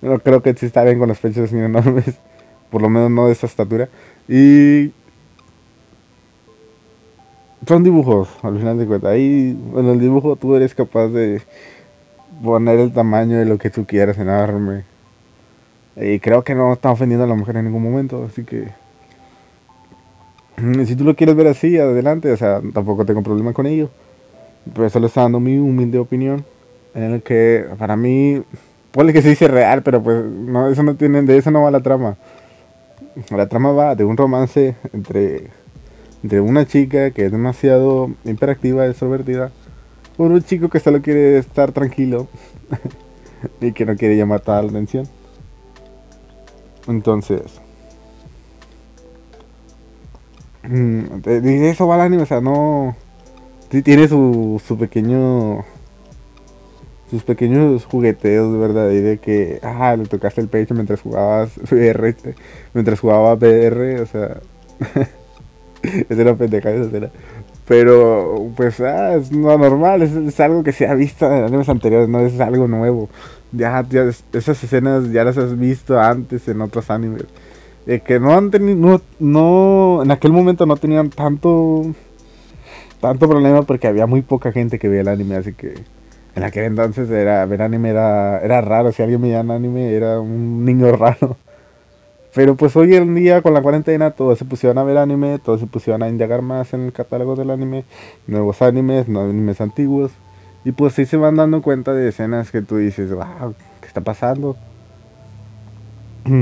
No 0.00 0.18
creo 0.20 0.42
que 0.42 0.54
sí 0.54 0.66
está 0.66 0.84
bien 0.84 0.98
con 0.98 1.08
los 1.08 1.18
pechos 1.18 1.52
enormes, 1.52 2.04
por 2.70 2.82
lo 2.82 2.88
menos 2.88 3.10
no 3.10 3.26
de 3.26 3.32
esa 3.32 3.46
estatura. 3.46 3.88
Y 4.28 4.92
son 7.66 7.82
dibujos, 7.82 8.28
al 8.42 8.58
final 8.58 8.78
de 8.78 8.86
cuentas. 8.86 9.12
Ahí 9.12 9.56
en 9.76 9.88
el 9.88 10.00
dibujo 10.00 10.36
tú 10.36 10.54
eres 10.54 10.74
capaz 10.74 11.08
de 11.08 11.42
poner 12.42 12.78
el 12.78 12.92
tamaño 12.92 13.38
de 13.38 13.44
lo 13.44 13.58
que 13.58 13.70
tú 13.70 13.84
quieras 13.86 14.18
enorme. 14.18 14.84
Y 15.96 16.20
creo 16.20 16.44
que 16.44 16.54
no 16.54 16.72
está 16.72 16.90
ofendiendo 16.90 17.24
a 17.24 17.28
la 17.28 17.34
mujer 17.34 17.56
en 17.56 17.64
ningún 17.64 17.82
momento, 17.82 18.24
así 18.24 18.44
que... 18.44 18.68
Mm, 20.58 20.84
si 20.84 20.94
tú 20.94 21.04
lo 21.04 21.16
quieres 21.16 21.34
ver 21.36 21.46
así, 21.46 21.78
adelante, 21.78 22.30
o 22.30 22.36
sea, 22.36 22.60
tampoco 22.72 23.04
tengo 23.04 23.22
problema 23.22 23.52
con 23.52 23.66
ello. 23.66 23.90
Pero 24.74 24.90
solo 24.90 25.06
está 25.06 25.22
dando 25.22 25.40
mi 25.40 25.58
humilde 25.58 25.98
opinión. 25.98 26.44
En 26.94 27.02
el 27.02 27.22
que, 27.22 27.66
para 27.78 27.96
mí, 27.96 28.42
puede 28.92 29.12
que 29.12 29.22
se 29.22 29.30
dice 29.30 29.48
real, 29.48 29.82
pero 29.82 30.02
pues 30.02 30.24
no, 30.24 30.68
eso 30.70 30.82
no 30.82 30.94
tiene, 30.96 31.22
de 31.22 31.36
eso 31.36 31.50
no 31.50 31.62
va 31.62 31.70
la 31.70 31.80
trama. 31.80 32.16
La 33.30 33.48
trama 33.48 33.72
va 33.72 33.94
de 33.94 34.04
un 34.04 34.16
romance 34.16 34.76
entre, 34.92 35.48
entre 36.22 36.40
una 36.40 36.66
chica 36.66 37.12
que 37.12 37.24
es 37.24 37.32
demasiado 37.32 38.10
hiperactiva, 38.24 38.86
extrovertida, 38.86 39.52
por 40.18 40.30
un 40.30 40.42
chico 40.42 40.68
que 40.68 40.80
solo 40.80 41.00
quiere 41.00 41.38
estar 41.38 41.72
tranquilo 41.72 42.28
y 43.60 43.72
que 43.72 43.86
no 43.86 43.96
quiere 43.96 44.18
llamar 44.18 44.40
toda 44.40 44.62
la 44.62 44.68
atención. 44.68 45.08
Entonces, 46.86 47.42
mm, 50.64 51.20
de 51.22 51.70
eso 51.70 51.86
va 51.86 51.96
el 51.96 52.02
anime, 52.02 52.22
o 52.22 52.26
sea, 52.26 52.42
no. 52.42 52.96
Tiene 53.68 54.08
su, 54.08 54.62
su 54.64 54.78
pequeño 54.78 55.64
sus 57.10 57.22
pequeños 57.22 57.84
jugueteos, 57.84 58.58
¿verdad? 58.58 58.90
Y 58.90 59.00
de 59.00 59.18
que, 59.18 59.60
ah, 59.62 59.96
le 59.96 60.06
tocaste 60.06 60.40
el 60.40 60.48
pecho 60.48 60.74
mientras 60.74 61.00
jugabas 61.00 61.56
VR, 61.58 62.14
mientras 62.74 63.00
jugaba 63.00 63.34
VR, 63.34 64.00
o 64.00 64.06
sea, 64.06 64.40
es 65.82 66.18
una 66.18 66.34
pendeja 66.34 66.70
esa 66.70 67.10
Pero, 67.66 68.50
pues, 68.56 68.80
ah, 68.80 69.14
es 69.14 69.30
lo 69.32 69.56
normal, 69.56 70.02
es, 70.02 70.40
algo 70.40 70.64
que 70.64 70.72
se 70.72 70.86
ha 70.86 70.94
visto 70.94 71.26
en 71.26 71.44
animes 71.44 71.68
anteriores, 71.68 72.08
no 72.08 72.20
es 72.20 72.40
algo 72.40 72.66
nuevo. 72.66 73.08
Ya, 73.52 73.84
ya, 73.88 74.04
esas 74.32 74.62
escenas 74.64 75.10
ya 75.12 75.24
las 75.24 75.38
has 75.38 75.56
visto 75.58 75.98
antes 76.00 76.48
en 76.48 76.60
otros 76.60 76.90
animes. 76.90 77.24
Eh, 77.86 78.00
que 78.00 78.18
no 78.18 78.36
han 78.36 78.50
tenido, 78.50 78.76
no, 78.76 79.00
no, 79.20 80.02
en 80.02 80.10
aquel 80.10 80.32
momento 80.32 80.66
no 80.66 80.76
tenían 80.76 81.10
tanto, 81.10 81.94
tanto 83.00 83.28
problema 83.28 83.62
porque 83.62 83.86
había 83.86 84.06
muy 84.06 84.22
poca 84.22 84.50
gente 84.50 84.80
que 84.80 84.88
veía 84.88 85.02
el 85.02 85.08
anime, 85.08 85.36
así 85.36 85.52
que 85.52 85.74
en 86.36 86.44
aquel 86.44 86.64
entonces 86.64 87.10
era, 87.10 87.44
ver 87.46 87.62
anime 87.62 87.88
era, 87.88 88.38
era 88.40 88.60
raro, 88.60 88.92
si 88.92 89.02
alguien 89.02 89.22
llama 89.22 89.54
anime 89.54 89.94
era 89.94 90.20
un 90.20 90.66
niño 90.66 90.92
raro. 90.96 91.38
Pero 92.34 92.54
pues 92.54 92.76
hoy 92.76 92.94
en 92.94 93.14
día 93.14 93.40
con 93.40 93.54
la 93.54 93.62
cuarentena 93.62 94.10
todos 94.10 94.38
se 94.38 94.44
pusieron 94.44 94.76
a 94.76 94.84
ver 94.84 94.98
anime, 94.98 95.38
todos 95.38 95.60
se 95.60 95.66
pusieron 95.66 96.02
a 96.02 96.08
indagar 96.10 96.42
más 96.42 96.74
en 96.74 96.82
el 96.82 96.92
catálogo 96.92 97.36
del 97.36 97.50
anime, 97.50 97.84
nuevos 98.26 98.60
animes, 98.60 99.08
nuevos 99.08 99.30
animes 99.30 99.62
antiguos. 99.62 100.12
Y 100.62 100.72
pues 100.72 100.92
sí 100.92 101.06
se 101.06 101.16
van 101.16 101.36
dando 101.36 101.62
cuenta 101.62 101.94
de 101.94 102.08
escenas 102.08 102.50
que 102.50 102.60
tú 102.60 102.76
dices, 102.76 103.10
wow, 103.10 103.54
¿qué 103.80 103.86
está 103.86 104.02
pasando? 104.02 104.56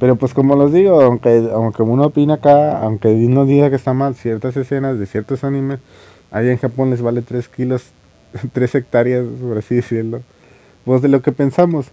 Pero 0.00 0.16
pues 0.16 0.32
como 0.32 0.56
los 0.56 0.72
digo, 0.72 0.98
aunque, 1.02 1.46
aunque 1.52 1.82
uno 1.82 2.06
opina 2.06 2.34
acá, 2.34 2.80
aunque 2.80 3.08
uno 3.08 3.44
diga 3.44 3.68
que 3.68 3.76
está 3.76 3.92
mal 3.92 4.14
ciertas 4.14 4.56
escenas 4.56 4.98
de 4.98 5.04
ciertos 5.04 5.44
animes, 5.44 5.80
allá 6.30 6.50
en 6.50 6.56
Japón 6.56 6.88
les 6.88 7.02
vale 7.02 7.20
3 7.20 7.46
kilos 7.48 7.92
tres 8.52 8.74
hectáreas, 8.74 9.24
por 9.40 9.58
así 9.58 9.76
decirlo, 9.76 10.22
pues 10.84 11.02
de 11.02 11.08
lo 11.08 11.22
que 11.22 11.32
pensamos. 11.32 11.90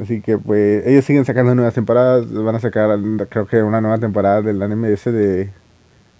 Así 0.00 0.20
que 0.20 0.38
pues 0.38 0.84
ellos 0.86 1.04
siguen 1.04 1.24
sacando 1.24 1.54
nuevas 1.54 1.74
temporadas, 1.74 2.32
van 2.32 2.56
a 2.56 2.60
sacar 2.60 2.98
creo 3.28 3.46
que 3.46 3.62
una 3.62 3.80
nueva 3.80 3.98
temporada 3.98 4.42
del 4.42 4.60
anime 4.60 4.92
ese 4.92 5.12
de 5.12 5.50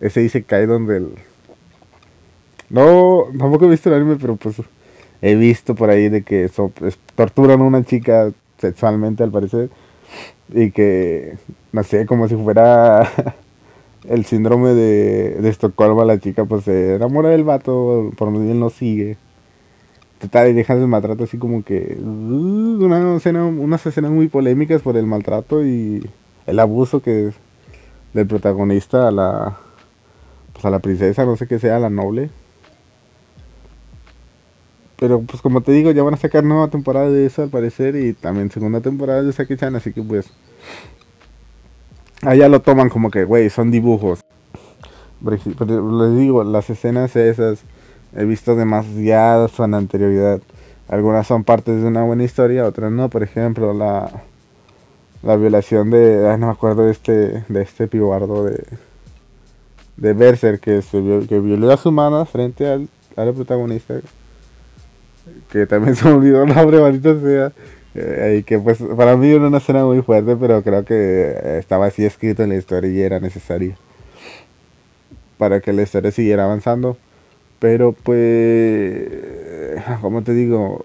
ese 0.01 0.21
dice 0.21 0.45
Kai 0.45 0.67
donde 0.67 1.09
No, 2.71 3.25
tampoco 3.37 3.67
he 3.67 3.71
visto 3.71 3.89
el 3.89 3.97
anime, 3.97 4.17
pero 4.21 4.37
pues 4.37 4.57
he 5.23 5.35
visto 5.35 5.75
por 5.75 5.91
ahí 5.91 6.09
de 6.09 6.23
que 6.23 6.49
torturan 7.17 7.61
a 7.61 7.65
una 7.65 7.83
chica 7.85 8.31
sexualmente 8.59 9.25
al 9.25 9.33
parecer 9.33 9.71
y 10.53 10.71
que 10.71 11.37
no 11.73 11.83
sé, 11.83 12.07
como 12.07 12.29
si 12.29 12.37
fuera 12.37 13.11
el 14.09 14.25
síndrome 14.25 14.69
de, 14.75 15.31
de 15.41 15.49
Estocolmo 15.49 16.05
la 16.05 16.21
chica 16.21 16.45
pues 16.45 16.65
se 16.65 16.95
enamora 16.95 17.31
del 17.31 17.43
vato, 17.43 18.13
por 18.17 18.31
lo 18.31 18.39
menos 18.39 18.57
no 18.57 18.71
sigue 18.71 19.17
y 20.25 20.53
dejas 20.53 20.79
el 20.79 20.89
maltrato 20.89 21.25
así 21.25 21.39
como 21.39 21.65
que 21.65 21.97
uh, 22.01 22.05
una 22.05 23.17
escena, 23.17 23.45
unas 23.45 23.85
escenas 23.87 24.11
muy 24.11 24.29
polémicas 24.29 24.83
por 24.83 24.97
el 24.97 25.07
maltrato 25.07 25.65
y 25.65 26.09
el 26.47 26.59
abuso 26.59 27.01
que 27.01 27.33
del 28.13 28.27
protagonista 28.27 29.09
a 29.09 29.11
la 29.11 29.57
pues 30.53 30.65
a 30.65 30.71
la 30.71 30.79
princesa, 30.79 31.25
no 31.25 31.37
sé 31.37 31.47
qué 31.47 31.59
sea, 31.59 31.79
la 31.79 31.91
noble. 31.91 32.31
Pero 34.97 35.21
pues 35.23 35.43
como 35.43 35.61
te 35.61 35.73
digo, 35.73 35.91
ya 35.91 36.03
van 36.03 36.15
a 36.15 36.19
sacar 36.19 36.45
nueva 36.45 36.69
temporada 36.69 37.11
de 37.11 37.27
eso 37.27 37.43
al 37.43 37.49
parecer 37.49 37.97
y 37.97 38.13
también 38.13 38.51
segunda 38.51 38.81
temporada 38.81 39.23
de 39.23 39.33
Saki-chan, 39.33 39.75
así 39.75 39.93
que 39.93 40.03
pues 40.03 40.31
allá 42.23 42.49
lo 42.49 42.63
toman 42.63 42.89
como 42.89 43.11
que, 43.11 43.25
güey, 43.25 43.51
son 43.51 43.71
dibujos. 43.71 44.21
Pero 45.59 46.09
les 46.09 46.19
digo, 46.19 46.45
las 46.45 46.71
escenas 46.71 47.17
esas 47.17 47.65
he 48.17 48.25
visto 48.25 48.55
demasiadas 48.55 49.53
con 49.53 49.75
anterioridad. 49.75 50.41
Algunas 50.89 51.27
son 51.27 51.45
partes 51.45 51.81
de 51.81 51.89
una 51.89 52.03
buena 52.03 52.25
historia, 52.25 52.67
otras 52.67 52.93
no. 52.93 53.09
Por 53.09 53.23
ejemplo, 53.23 53.73
la, 53.73 54.11
la 55.23 55.37
violación 55.37 55.91
de, 55.91 56.37
no 56.39 56.47
me 56.47 56.53
acuerdo 56.53 56.85
de 56.85 56.93
este, 56.93 57.45
de 57.49 57.63
este 57.63 57.89
pibardo 57.89 58.45
de, 58.45 58.63
de 59.97 60.13
Berser 60.13 60.61
que, 60.61 60.81
que 61.29 61.41
violó 61.41 61.73
a 61.73 61.77
su 61.77 61.91
mano 61.91 62.25
frente 62.27 62.67
al, 62.69 62.89
al 63.17 63.35
protagonista. 63.35 64.01
Que 65.51 65.67
también 65.67 65.97
se 65.97 66.05
me 66.05 66.13
olvidó 66.13 66.47
nombre, 66.47 66.81
maldito 66.81 67.21
sea. 67.21 67.53
Eh, 67.95 68.39
y 68.41 68.43
que 68.43 68.59
pues 68.59 68.79
para 68.97 69.17
mí 69.17 69.29
era 69.29 69.47
una 69.47 69.59
escena 69.59 69.85
muy 69.85 70.03
fuerte, 70.03 70.37
pero 70.37 70.63
creo 70.63 70.85
que 70.85 71.59
estaba 71.59 71.87
así 71.87 72.05
escrito 72.05 72.43
en 72.43 72.51
la 72.51 72.57
historia 72.57 72.91
y 72.91 73.01
era 73.01 73.21
necesario. 73.21 73.77
Para 75.39 75.61
que 75.61 75.73
la 75.73 75.83
historia 75.83 76.11
siguiera 76.11 76.45
avanzando. 76.45 76.97
Pero 77.65 77.93
pues, 77.93 79.09
como 80.03 80.23
te 80.23 80.35
digo, 80.35 80.85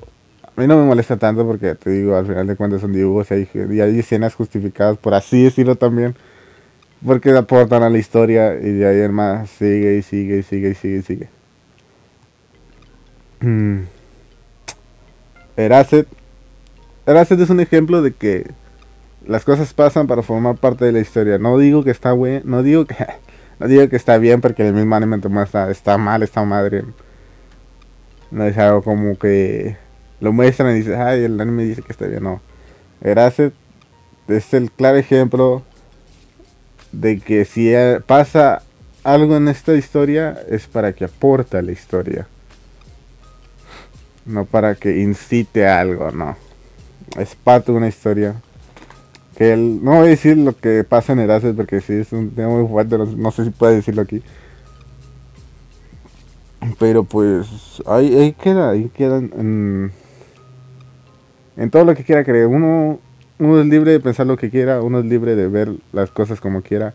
a 0.55 0.61
mí 0.61 0.65
no 0.65 0.77
me 0.77 0.85
molesta 0.85 1.17
tanto 1.17 1.45
porque 1.45 1.75
te 1.75 1.89
digo, 1.89 2.15
al 2.15 2.25
final 2.25 2.47
de 2.47 2.55
cuentas 2.55 2.79
son 2.79 2.93
dibujos 2.93 3.29
y 3.31 3.81
hay, 3.81 3.99
escenas 3.99 4.33
justificadas, 4.33 4.97
por 4.97 5.13
así 5.13 5.43
decirlo 5.43 5.75
también, 5.75 6.15
porque 7.05 7.31
aportan 7.31 7.83
a 7.83 7.89
la 7.89 7.97
historia 7.97 8.55
y 8.55 8.71
de 8.71 8.87
ahí 8.87 9.01
en 9.01 9.13
más 9.13 9.49
sigue 9.49 9.97
y 9.97 10.01
sigue 10.03 10.37
y 10.37 10.43
sigue 10.43 10.69
y 10.69 10.73
sigue 10.73 10.97
y 10.99 11.01
sigue. 11.01 11.29
Mm. 13.41 13.83
Eracet 15.57 16.07
es 17.05 17.49
un 17.49 17.59
ejemplo 17.59 18.01
de 18.01 18.13
que 18.13 18.49
las 19.27 19.43
cosas 19.43 19.73
pasan 19.73 20.07
para 20.07 20.23
formar 20.23 20.55
parte 20.55 20.85
de 20.85 20.93
la 20.93 21.01
historia. 21.01 21.39
No 21.39 21.57
digo 21.57 21.83
que 21.83 21.91
está 21.91 22.13
bueno, 22.13 22.39
no 22.45 22.63
digo 22.63 22.85
que 22.85 22.95
no 23.59 23.67
digo 23.67 23.89
que 23.89 23.97
está 23.97 24.17
bien 24.17 24.39
porque 24.39 24.67
el 24.67 24.73
mismo 24.73 24.95
anime 24.95 25.17
muestra, 25.17 25.69
está 25.69 25.97
mal, 25.97 26.23
está 26.23 26.43
madre. 26.45 26.85
No 28.31 28.45
es 28.45 28.57
algo 28.57 28.81
como 28.83 29.17
que 29.17 29.77
lo 30.21 30.31
muestran 30.31 30.71
y 30.71 30.79
dices, 30.79 30.97
ay, 30.97 31.25
el 31.25 31.39
anime 31.39 31.63
dice 31.63 31.81
que 31.81 31.91
está 31.91 32.07
bien. 32.07 32.23
No. 32.23 32.41
Gracias. 33.01 33.51
Es 34.27 34.53
el 34.53 34.71
claro 34.71 34.97
ejemplo 34.97 35.63
de 36.91 37.19
que 37.19 37.45
si 37.45 37.73
pasa 38.05 38.61
algo 39.03 39.35
en 39.35 39.47
esta 39.47 39.73
historia 39.73 40.39
es 40.47 40.67
para 40.67 40.93
que 40.93 41.05
aporte 41.05 41.57
a 41.57 41.61
la 41.61 41.71
historia. 41.71 42.27
No 44.25 44.45
para 44.45 44.75
que 44.75 44.99
incite 44.99 45.67
a 45.67 45.79
algo, 45.79 46.11
no. 46.11 46.37
Es 47.17 47.35
parte 47.35 47.71
de 47.71 47.77
una 47.77 47.87
historia. 47.87 48.35
Que 49.39 49.55
no 49.55 49.91
voy 49.91 50.07
a 50.07 50.09
decir 50.09 50.37
lo 50.37 50.53
que 50.53 50.83
pasa 50.83 51.13
en 51.13 51.19
Erasmus 51.19 51.55
porque 51.55 51.79
sí 51.79 51.93
es 51.93 52.11
un 52.11 52.29
tema 52.31 52.49
muy 52.49 52.67
fuerte, 52.67 52.97
no, 52.97 53.31
sé 53.31 53.45
si 53.45 53.51
puedo 53.51 53.71
decirlo 53.71 54.01
aquí. 54.01 54.21
Pero 56.77 57.05
pues 57.05 57.81
ahí, 57.85 58.33
queda, 58.33 58.71
ahí 58.71 58.91
queda 58.93 59.19
en, 59.19 59.93
en, 61.55 61.71
todo 61.71 61.85
lo 61.85 61.95
que 61.95 62.03
quiera 62.03 62.25
creer. 62.25 62.47
Uno, 62.47 62.99
uno 63.37 63.61
es 63.61 63.65
libre 63.67 63.93
de 63.93 64.01
pensar 64.01 64.27
lo 64.27 64.35
que 64.35 64.49
quiera, 64.49 64.81
uno 64.81 64.99
es 64.99 65.05
libre 65.05 65.37
de 65.37 65.47
ver 65.47 65.71
las 65.93 66.11
cosas 66.11 66.41
como 66.41 66.61
quiera. 66.61 66.93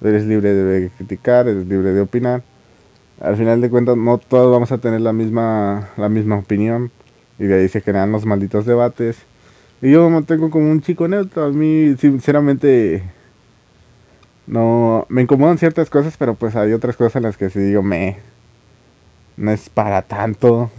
Eres 0.00 0.24
libre 0.24 0.54
de 0.54 0.88
criticar, 0.96 1.48
eres 1.48 1.66
libre 1.66 1.92
de 1.92 2.00
opinar. 2.00 2.44
Al 3.20 3.36
final 3.36 3.60
de 3.60 3.70
cuentas 3.70 3.96
no 3.96 4.18
todos 4.18 4.52
vamos 4.52 4.70
a 4.70 4.78
tener 4.78 5.00
la 5.00 5.12
misma, 5.12 5.88
la 5.96 6.08
misma 6.08 6.38
opinión. 6.38 6.92
Y 7.40 7.46
de 7.46 7.56
ahí 7.56 7.68
se 7.68 7.82
crean 7.82 8.12
los 8.12 8.24
malditos 8.24 8.66
debates. 8.66 9.16
Y 9.82 9.90
yo 9.90 10.08
me 10.08 10.22
tengo 10.22 10.48
como 10.48 10.70
un 10.70 10.80
chico 10.80 11.08
neutro. 11.08 11.44
A 11.44 11.50
mí 11.50 11.94
sinceramente 11.98 13.02
no 14.46 15.06
me 15.08 15.22
incomodan 15.22 15.58
ciertas 15.58 15.90
cosas, 15.90 16.16
pero 16.16 16.34
pues 16.34 16.56
hay 16.56 16.72
otras 16.72 16.96
cosas 16.96 17.16
en 17.16 17.24
las 17.24 17.36
que 17.36 17.50
sí 17.50 17.58
digo, 17.58 17.82
me 17.82 18.18
no 19.36 19.50
es 19.50 19.68
para 19.68 20.02
tanto. 20.02 20.70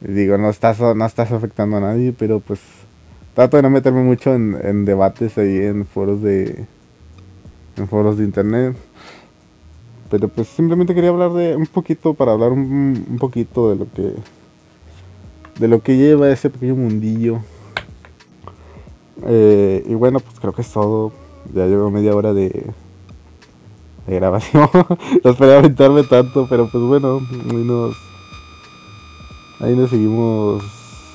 Y 0.00 0.12
digo, 0.12 0.38
no 0.38 0.50
estás 0.50 0.80
no 0.80 1.06
estás 1.06 1.32
afectando 1.32 1.76
a 1.76 1.80
nadie, 1.80 2.12
pero 2.12 2.40
pues 2.40 2.60
trato 3.34 3.56
de 3.56 3.62
no 3.62 3.70
meterme 3.70 4.02
mucho 4.02 4.34
en, 4.34 4.58
en 4.62 4.84
debates 4.84 5.38
ahí 5.38 5.58
en 5.58 5.86
foros 5.86 6.20
de 6.22 6.66
en 7.76 7.88
foros 7.88 8.18
de 8.18 8.24
internet. 8.24 8.76
Pero 10.10 10.28
pues 10.28 10.48
simplemente 10.48 10.94
quería 10.94 11.10
hablar 11.10 11.32
de 11.32 11.54
un 11.54 11.66
poquito, 11.66 12.14
para 12.14 12.32
hablar 12.32 12.52
un, 12.52 13.18
poquito 13.20 13.70
de 13.70 13.76
lo 13.76 13.92
que 13.92 14.14
de 15.58 15.68
lo 15.68 15.82
que 15.82 15.96
lleva 15.96 16.30
ese 16.30 16.50
pequeño 16.50 16.76
mundillo. 16.76 17.40
Eh, 19.26 19.84
y 19.86 19.94
bueno, 19.94 20.20
pues 20.20 20.38
creo 20.40 20.52
que 20.52 20.62
es 20.62 20.72
todo. 20.72 21.12
Ya 21.54 21.66
llevo 21.66 21.90
media 21.90 22.14
hora 22.14 22.32
de, 22.32 22.72
grabación. 24.06 24.68
no 25.24 25.30
esperaba 25.30 25.58
aventarme 25.58 26.02
tanto, 26.04 26.46
pero 26.48 26.68
pues 26.68 26.82
bueno, 26.84 27.20
ahí 27.50 27.64
nos, 27.64 27.96
ahí 29.60 29.76
nos 29.76 29.90
seguimos 29.90 30.62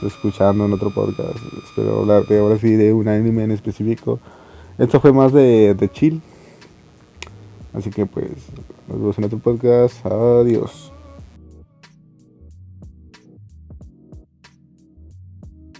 escuchando 0.02 0.66
en 0.66 0.74
otro 0.74 0.90
podcast. 0.90 1.38
Espero 1.64 2.02
hablar 2.02 2.26
de 2.26 2.40
ahora 2.40 2.58
sí 2.58 2.76
de 2.76 2.94
un 2.94 3.08
anime 3.08 3.44
en 3.44 3.52
específico. 3.52 4.20
Esto 4.78 5.00
fue 5.00 5.14
más 5.14 5.32
de, 5.32 5.74
de 5.74 5.90
chill. 5.90 6.22
Así 7.74 7.90
que 7.90 8.06
pues 8.06 8.28
nos 8.88 9.00
vemos 9.00 9.18
en 9.18 9.24
otro 9.26 9.40
podcast. 9.40 10.06
Adiós. 10.06 10.93